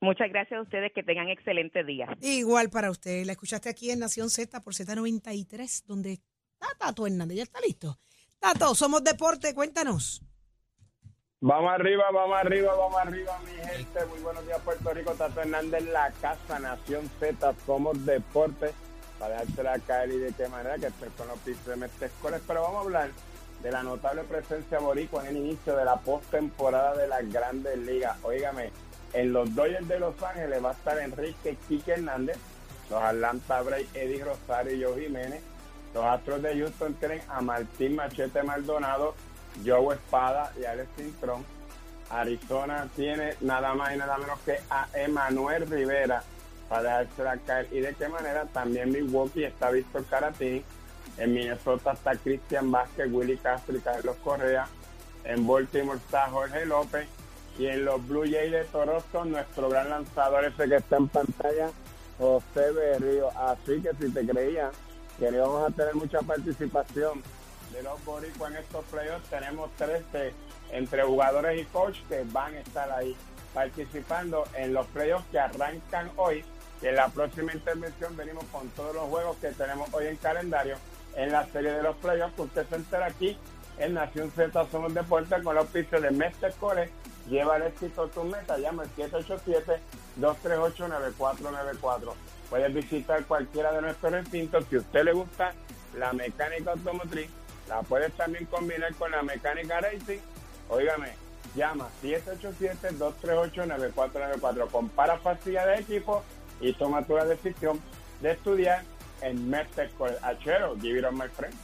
muchas 0.00 0.28
gracias 0.30 0.58
a 0.58 0.62
ustedes, 0.62 0.92
que 0.94 1.02
tengan 1.02 1.28
excelente 1.28 1.84
día. 1.84 2.06
Igual 2.20 2.70
para 2.70 2.90
usted. 2.90 3.24
La 3.24 3.32
escuchaste 3.32 3.68
aquí 3.68 3.90
en 3.90 4.00
Nación 4.00 4.30
Z 4.30 4.60
por 4.60 4.74
Z93, 4.74 5.84
donde 5.86 6.12
está 6.12 6.68
Tato 6.78 7.06
Hernández. 7.06 7.36
¿Ya 7.38 7.42
está 7.44 7.60
listo? 7.60 7.98
Tato, 8.38 8.74
somos 8.74 9.02
deporte, 9.04 9.54
cuéntanos. 9.54 10.22
Vamos 11.44 11.72
arriba, 11.72 12.04
vamos 12.12 12.38
arriba, 12.38 12.72
vamos 12.76 12.98
arriba, 13.00 13.36
mi 13.40 13.50
gente. 13.68 14.04
Muy 14.06 14.20
buenos 14.20 14.46
días, 14.46 14.60
Puerto 14.60 14.94
Rico. 14.94 15.12
Tato 15.14 15.40
Hernández, 15.40 15.82
la 15.90 16.12
casa 16.20 16.58
Nación 16.60 17.10
Z. 17.18 17.54
Somos 17.66 18.04
deporte. 18.06 18.70
Para 19.18 19.40
dejársela 19.40 19.78
caer 19.80 20.10
y 20.10 20.18
de 20.18 20.32
qué 20.32 20.48
manera 20.48 20.76
que 20.78 20.86
estoy 20.86 21.08
con 21.10 21.28
los 21.28 21.38
pisos 21.40 21.64
de 21.66 21.76
Mestre 21.76 22.06
Escoles. 22.08 22.40
Pero 22.46 22.62
vamos 22.62 22.78
a 22.78 22.80
hablar 22.82 23.10
de 23.62 23.70
la 23.70 23.82
notable 23.82 24.22
presencia 24.24 24.78
boricua 24.78 25.22
en 25.22 25.36
el 25.36 25.36
inicio 25.44 25.76
de 25.76 25.84
la 25.84 25.96
postemporada 25.96 26.96
de 26.96 27.06
las 27.06 27.30
grandes 27.32 27.78
ligas. 27.78 28.16
Óigame, 28.22 28.70
en 29.12 29.32
los 29.32 29.54
Dodgers 29.54 29.86
de 29.88 30.00
Los 30.00 30.20
Ángeles 30.22 30.64
va 30.64 30.70
a 30.70 30.72
estar 30.72 30.98
Enrique 30.98 31.56
Quique 31.68 31.92
Hernández, 31.92 32.36
los 32.90 33.02
Atlanta 33.02 33.62
Braves 33.62 33.88
Eddie 33.94 34.24
Rosario 34.24 34.74
y 34.74 34.82
Joe 34.82 35.02
Jiménez, 35.02 35.42
los 35.94 36.04
Astros 36.04 36.42
de 36.42 36.58
Houston 36.58 36.94
tienen 36.94 37.20
a 37.28 37.40
Martín 37.40 37.96
Machete 37.96 38.42
Maldonado, 38.42 39.14
Joe 39.64 39.94
Espada 39.94 40.52
y 40.60 40.64
Alex 40.64 40.88
Cintrón. 40.96 41.44
Arizona 42.10 42.88
tiene 42.94 43.36
nada 43.40 43.74
más 43.74 43.94
y 43.94 43.98
nada 43.98 44.18
menos 44.18 44.38
que 44.40 44.58
a 44.68 44.86
Emanuel 44.94 45.68
Rivera 45.68 46.22
para 46.68 47.00
dejársela 47.00 47.36
caer. 47.38 47.68
¿Y 47.70 47.80
de 47.80 47.94
qué 47.94 48.08
manera? 48.08 48.44
También 48.46 48.90
Milwaukee 48.90 49.44
está 49.44 49.70
Víctor 49.70 50.04
Caratini. 50.06 50.64
En 51.18 51.34
Minnesota 51.34 51.92
está 51.92 52.16
Cristian 52.16 52.70
Vázquez, 52.70 53.08
Willy 53.10 53.36
Castro 53.36 53.76
y 53.76 53.80
Carlos 53.80 54.16
Correa. 54.24 54.66
En 55.24 55.46
Baltimore 55.46 55.98
está 55.98 56.28
Jorge 56.28 56.66
López. 56.66 57.06
Y 57.58 57.66
en 57.66 57.84
los 57.84 58.06
Blue 58.08 58.24
Jays 58.24 58.50
de 58.50 58.64
Toronto, 58.64 59.24
nuestro 59.26 59.68
gran 59.68 59.90
lanzador 59.90 60.44
ese 60.44 60.68
que 60.68 60.76
está 60.76 60.96
en 60.96 61.08
pantalla, 61.08 61.70
José 62.18 62.72
Berrío. 62.72 63.28
Así 63.38 63.82
que 63.82 63.90
si 64.00 64.10
te 64.10 64.26
creías 64.26 64.72
que 65.18 65.28
íbamos 65.28 65.70
a 65.70 65.74
tener 65.74 65.94
mucha 65.94 66.20
participación 66.22 67.22
de 67.72 67.82
los 67.82 68.02
boricuas 68.06 68.52
en 68.52 68.56
estos 68.58 68.84
playoffs, 68.86 69.28
tenemos 69.28 69.70
13 69.76 70.32
entre 70.72 71.02
jugadores 71.02 71.60
y 71.60 71.64
coach 71.66 71.98
que 72.08 72.24
van 72.32 72.54
a 72.54 72.60
estar 72.60 72.90
ahí 72.90 73.14
participando 73.52 74.44
en 74.54 74.72
los 74.72 74.86
playoffs 74.86 75.26
que 75.30 75.38
arrancan 75.38 76.10
hoy. 76.16 76.42
Y 76.80 76.86
en 76.86 76.96
la 76.96 77.08
próxima 77.08 77.52
intervención 77.52 78.16
venimos 78.16 78.44
con 78.50 78.68
todos 78.70 78.94
los 78.94 79.04
juegos 79.04 79.36
que 79.36 79.48
tenemos 79.48 79.92
hoy 79.92 80.06
en 80.06 80.16
calendario 80.16 80.76
en 81.16 81.32
la 81.32 81.46
serie 81.46 81.72
de 81.72 81.82
los 81.82 81.96
playoffs 81.96 82.38
usted 82.38 82.66
se 82.68 82.76
entera 82.76 83.06
aquí 83.06 83.36
en 83.78 83.94
Nación 83.94 84.30
Z 84.30 84.66
Somos 84.70 84.92
Deportes 84.94 85.42
con 85.42 85.54
los 85.54 85.66
pisos 85.68 86.02
de 86.02 86.10
Mestre 86.10 86.52
Core. 86.58 86.90
Lleva 87.28 87.56
el 87.56 87.62
éxito 87.64 88.02
a 88.02 88.08
tu 88.08 88.24
meta, 88.24 88.58
llama 88.58 88.82
al 88.82 88.90
787-238-9494. 90.18 92.12
Puedes 92.50 92.74
visitar 92.74 93.24
cualquiera 93.24 93.72
de 93.72 93.80
nuestros 93.82 94.12
recintos. 94.12 94.64
Si 94.68 94.74
a 94.76 94.80
usted 94.80 95.04
le 95.04 95.12
gusta 95.12 95.54
la 95.96 96.12
mecánica 96.12 96.72
automotriz, 96.72 97.30
la 97.68 97.82
puedes 97.82 98.12
también 98.14 98.46
combinar 98.46 98.92
con 98.94 99.12
la 99.12 99.22
mecánica 99.22 99.80
racing. 99.80 100.18
Óigame, 100.68 101.12
llama 101.54 101.88
787-238-9494. 102.02 104.68
Compara 104.70 105.18
facilidad 105.18 105.66
de 105.66 105.76
equipo 105.76 106.24
y 106.60 106.72
toma 106.72 107.04
tu 107.04 107.14
decisión 107.14 107.80
de 108.20 108.32
estudiar 108.32 108.82
en 109.22 109.48
Mertec 109.48 109.90
Achero. 110.22 110.76
Give 110.80 110.98
it 110.98 111.04
on 111.04 111.16
my 111.16 111.28
friend. 111.28 111.54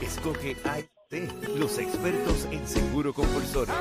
Escoge 0.00 0.56
AIT, 0.64 1.56
los 1.56 1.78
expertos 1.78 2.48
en 2.50 2.66
seguro 2.66 3.12
compulsorio. 3.12 3.74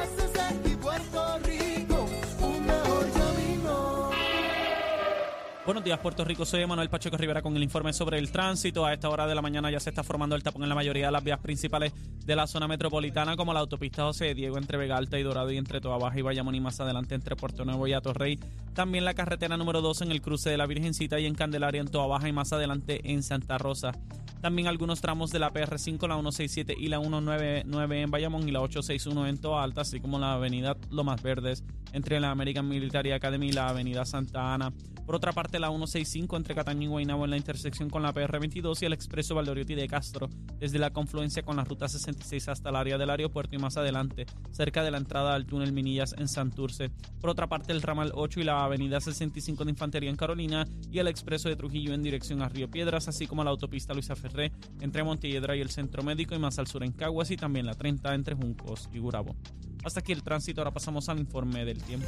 Buenos 5.66 5.86
días, 5.86 5.98
Puerto 6.00 6.26
Rico. 6.26 6.44
Soy 6.44 6.66
Manuel 6.66 6.90
Pacheco 6.90 7.16
Rivera 7.16 7.42
con 7.42 7.56
el 7.56 7.64
informe 7.64 7.94
sobre 7.94 8.20
el 8.20 8.34
tránsito. 8.34 8.86
A 8.86 8.92
esta 8.92 9.08
hora 9.08 9.26
de 9.26 9.34
la 9.34 9.42
mañana 9.42 9.72
ya 9.72 9.80
se 9.80 9.92
está 9.92 10.04
formando 10.04 10.36
el 10.36 10.44
tapón 10.44 10.64
en 10.64 10.68
la 10.68 10.76
mayoría 10.76 11.06
de 11.06 11.14
las 11.14 11.24
vías 11.24 11.40
principales 11.40 11.94
de 12.26 12.36
la 12.36 12.48
zona 12.48 12.68
metropolitana, 12.68 13.38
como 13.38 13.54
la 13.54 13.62
autopista 13.62 14.04
José 14.04 14.34
Diego 14.34 14.58
entre 14.58 14.78
Vega 14.78 14.98
Alta 14.98 15.18
y 15.18 15.24
Dorado 15.24 15.50
y 15.54 15.58
entre 15.58 15.80
Toa 15.80 15.98
Baja 15.98 16.20
y 16.20 16.22
Bayamón 16.22 16.56
y 16.56 16.60
más 16.60 16.82
adelante 16.82 17.16
entre 17.16 17.38
Puerto 17.38 17.64
Nuevo 17.64 17.88
y 17.88 17.94
Atorrey. 17.94 18.38
También 18.74 19.06
la 19.06 19.14
carretera 19.14 19.56
número 19.56 19.80
2 19.80 20.02
en 20.02 20.12
el 20.12 20.22
cruce 20.22 20.50
de 20.50 20.58
la 20.58 20.66
Virgencita 20.66 21.18
y 21.22 21.28
en 21.28 21.34
Candelaria 21.34 21.80
en 21.80 21.88
Toa 21.88 22.08
Baja 22.08 22.28
y 22.28 22.34
más 22.34 22.52
adelante 22.52 23.00
en 23.14 23.24
Santa 23.24 23.58
Rosa. 23.58 23.94
También 24.42 24.68
algunos 24.68 25.00
tramos 25.00 25.32
de 25.32 25.40
la 25.40 25.54
PR5, 25.54 26.10
la 26.10 26.16
167 26.16 26.76
y 26.78 26.90
la 26.90 27.00
199 27.00 28.02
en 28.02 28.12
Bayamón 28.12 28.50
y 28.50 28.52
la 28.52 28.60
861 28.60 29.28
en 29.28 29.38
Toa 29.40 29.64
Alta, 29.64 29.80
así 29.80 30.02
como 30.02 30.20
la 30.20 30.34
avenida 30.34 30.76
Lomas 30.92 31.24
Verdes 31.24 31.64
entre 31.94 32.20
la 32.20 32.32
American 32.32 32.68
Military 32.68 33.14
Academy 33.14 33.48
y 33.48 33.54
la 33.54 33.70
avenida 33.70 34.04
Santa 34.04 34.54
Ana. 34.54 34.74
Por 35.06 35.16
otra 35.16 35.34
parte, 35.34 35.60
la 35.60 35.68
165 35.68 36.38
entre 36.38 36.56
Cataño 36.56 36.84
y 36.84 36.88
Guaynabo 36.88 37.26
en 37.26 37.32
la 37.32 37.38
intersección 37.38 37.90
con 37.90 38.04
la 38.04 38.14
PR22 38.14 38.82
y 38.82 38.86
el 38.86 38.94
expreso 38.94 39.36
Valdoriotti 39.36 39.76
de 39.76 39.88
Castro, 39.88 40.30
desde 40.60 40.80
la 40.80 40.92
confluencia 40.92 41.44
con 41.44 41.58
la 41.58 41.66
ruta 41.66 41.90
66 41.90 42.48
hasta 42.48 42.70
el 42.70 42.76
área 42.76 42.98
del 42.98 43.10
aeropuerto 43.10 43.56
y 43.56 43.60
más 43.60 43.76
adelante, 43.76 44.26
cerca 44.52 44.84
de 44.84 44.92
la 44.92 44.98
entrada 44.98 45.36
al 45.36 45.46
túnel 45.46 45.74
Minillas 45.74 46.16
en 46.18 46.28
Santurce. 46.28 46.90
Por 47.20 47.30
otra 47.30 47.48
parte, 47.48 47.74
el 47.74 47.82
ramal 47.82 48.12
8 48.16 48.40
y 48.40 48.44
la 48.44 48.64
avenida 48.64 49.02
65 49.02 49.66
de 49.66 49.72
Infantería 49.72 50.10
en 50.10 50.16
Carolina 50.16 50.66
y 50.90 51.00
el 51.00 51.08
expreso 51.08 51.50
de 51.50 51.56
Trujillo 51.56 51.94
en 51.94 52.04
dirección 52.04 52.42
a 52.42 52.50
Río 52.50 52.70
Piedras, 52.70 53.08
así 53.08 53.28
como 53.28 53.44
la 53.44 53.50
autopista 53.50 53.94
Luisa 53.94 54.16
Ferré 54.16 54.52
entre 54.80 55.04
Montelledra 55.04 55.56
y 55.56 55.62
el 55.62 55.70
Centro 55.70 56.04
Médico 56.04 56.34
y 56.34 56.40
más 56.40 56.60
al 56.60 56.68
sur 56.68 56.84
en 56.84 56.94
Caguas 56.94 57.30
y 57.32 57.38
también 57.38 57.66
la 57.66 57.74
30 57.74 58.16
entre 58.16 58.36
Juncos 58.36 58.90
y 58.94 59.00
Gurabo. 59.00 59.36
Hasta 59.84 60.00
aquí 60.00 60.14
el 60.14 60.24
tránsito, 60.24 60.62
ahora 60.62 60.72
pasamos 60.72 61.10
al 61.10 61.20
informe 61.20 61.66
del 61.66 61.82
tiempo. 61.84 62.08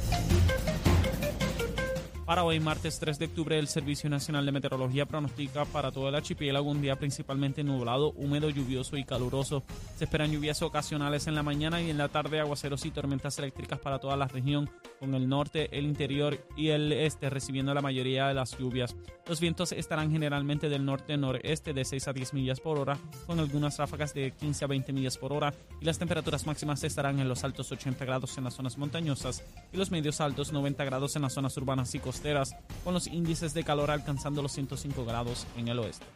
Para 2.26 2.42
hoy, 2.42 2.58
martes 2.58 2.98
3 2.98 3.20
de 3.20 3.26
octubre, 3.26 3.56
el 3.56 3.68
Servicio 3.68 4.10
Nacional 4.10 4.44
de 4.44 4.50
Meteorología 4.50 5.06
pronostica 5.06 5.64
para 5.64 5.92
todo 5.92 6.08
el 6.08 6.14
archipiélago 6.16 6.68
un 6.68 6.82
día 6.82 6.96
principalmente 6.96 7.62
nublado, 7.62 8.10
húmedo, 8.16 8.50
lluvioso 8.50 8.96
y 8.96 9.04
caluroso. 9.04 9.62
Se 9.96 10.04
esperan 10.06 10.32
lluvias 10.32 10.60
ocasionales 10.60 11.28
en 11.28 11.36
la 11.36 11.44
mañana 11.44 11.80
y 11.80 11.88
en 11.88 11.98
la 11.98 12.08
tarde, 12.08 12.40
aguaceros 12.40 12.84
y 12.84 12.90
tormentas 12.90 13.38
eléctricas 13.38 13.78
para 13.78 14.00
toda 14.00 14.16
la 14.16 14.26
región, 14.26 14.68
con 14.98 15.14
el 15.14 15.28
norte, 15.28 15.68
el 15.70 15.84
interior 15.84 16.44
y 16.56 16.70
el 16.70 16.90
este 16.90 17.30
recibiendo 17.30 17.72
la 17.74 17.80
mayoría 17.80 18.26
de 18.26 18.34
las 18.34 18.58
lluvias. 18.58 18.96
Los 19.28 19.38
vientos 19.38 19.70
estarán 19.70 20.10
generalmente 20.10 20.68
del 20.68 20.84
norte-noreste 20.84 21.74
de 21.74 21.84
6 21.84 22.08
a 22.08 22.12
10 22.12 22.34
millas 22.34 22.58
por 22.58 22.80
hora, 22.80 22.98
con 23.26 23.38
algunas 23.38 23.78
ráfagas 23.78 24.14
de 24.14 24.32
15 24.32 24.64
a 24.64 24.68
20 24.68 24.92
millas 24.92 25.16
por 25.16 25.32
hora, 25.32 25.54
y 25.80 25.84
las 25.84 25.98
temperaturas 25.98 26.44
máximas 26.44 26.82
estarán 26.82 27.20
en 27.20 27.28
los 27.28 27.44
altos 27.44 27.70
80 27.70 28.04
grados 28.04 28.36
en 28.36 28.44
las 28.44 28.54
zonas 28.54 28.78
montañosas 28.78 29.44
y 29.72 29.76
los 29.76 29.92
medios 29.92 30.20
altos 30.20 30.52
90 30.52 30.84
grados 30.84 31.14
en 31.14 31.22
las 31.22 31.32
zonas 31.32 31.56
urbanas 31.56 31.94
y 31.94 32.00
costeras 32.16 32.56
con 32.82 32.94
los 32.94 33.08
índices 33.08 33.52
de 33.52 33.62
calor 33.62 33.90
alcanzando 33.90 34.40
los 34.40 34.52
105 34.52 35.04
grados 35.04 35.46
en 35.54 35.68
el 35.68 35.78
oeste. 35.78 36.06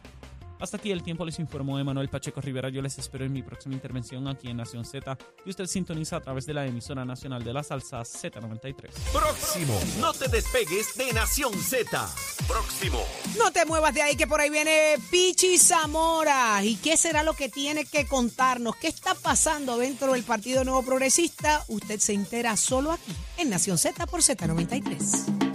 Hasta 0.59 0.77
aquí 0.77 0.91
el 0.91 1.03
tiempo 1.03 1.25
les 1.25 1.37
informó 1.37 1.77
Emanuel 1.77 2.09
Pacheco 2.09 2.41
Rivera. 2.41 2.69
Yo 2.69 2.81
les 2.81 2.97
espero 2.97 3.23
en 3.23 3.33
mi 3.33 3.43
próxima 3.43 3.75
intervención 3.75 4.27
aquí 4.27 4.47
en 4.47 4.57
Nación 4.57 4.83
Z 4.83 5.15
y 5.45 5.49
usted 5.51 5.65
sintoniza 5.65 6.17
a 6.17 6.21
través 6.21 6.47
de 6.47 6.55
la 6.55 6.65
emisora 6.65 7.05
nacional 7.05 7.43
de 7.43 7.53
la 7.53 7.61
salsa 7.61 8.01
Z93. 8.01 8.89
Próximo, 9.11 9.79
no 9.99 10.11
te 10.13 10.27
despegues 10.27 10.95
de 10.95 11.13
Nación 11.13 11.53
Z. 11.53 12.09
Próximo. 12.47 12.99
No 13.37 13.51
te 13.51 13.65
muevas 13.65 13.93
de 13.93 14.01
ahí 14.01 14.15
que 14.15 14.25
por 14.25 14.41
ahí 14.41 14.49
viene 14.49 14.95
Pichi 15.11 15.59
Zamora. 15.59 16.63
¿Y 16.63 16.77
qué 16.77 16.97
será 16.97 17.21
lo 17.21 17.33
que 17.33 17.49
tiene 17.49 17.85
que 17.85 18.07
contarnos? 18.07 18.75
¿Qué 18.75 18.87
está 18.87 19.13
pasando 19.13 19.77
dentro 19.77 20.13
del 20.13 20.23
Partido 20.23 20.63
Nuevo 20.63 20.83
Progresista? 20.83 21.63
Usted 21.67 21.99
se 21.99 22.13
entera 22.13 22.57
solo 22.57 22.91
aquí 22.91 23.13
en 23.37 23.51
Nación 23.51 23.77
Z 23.77 24.07
por 24.07 24.21
Z93. 24.21 25.50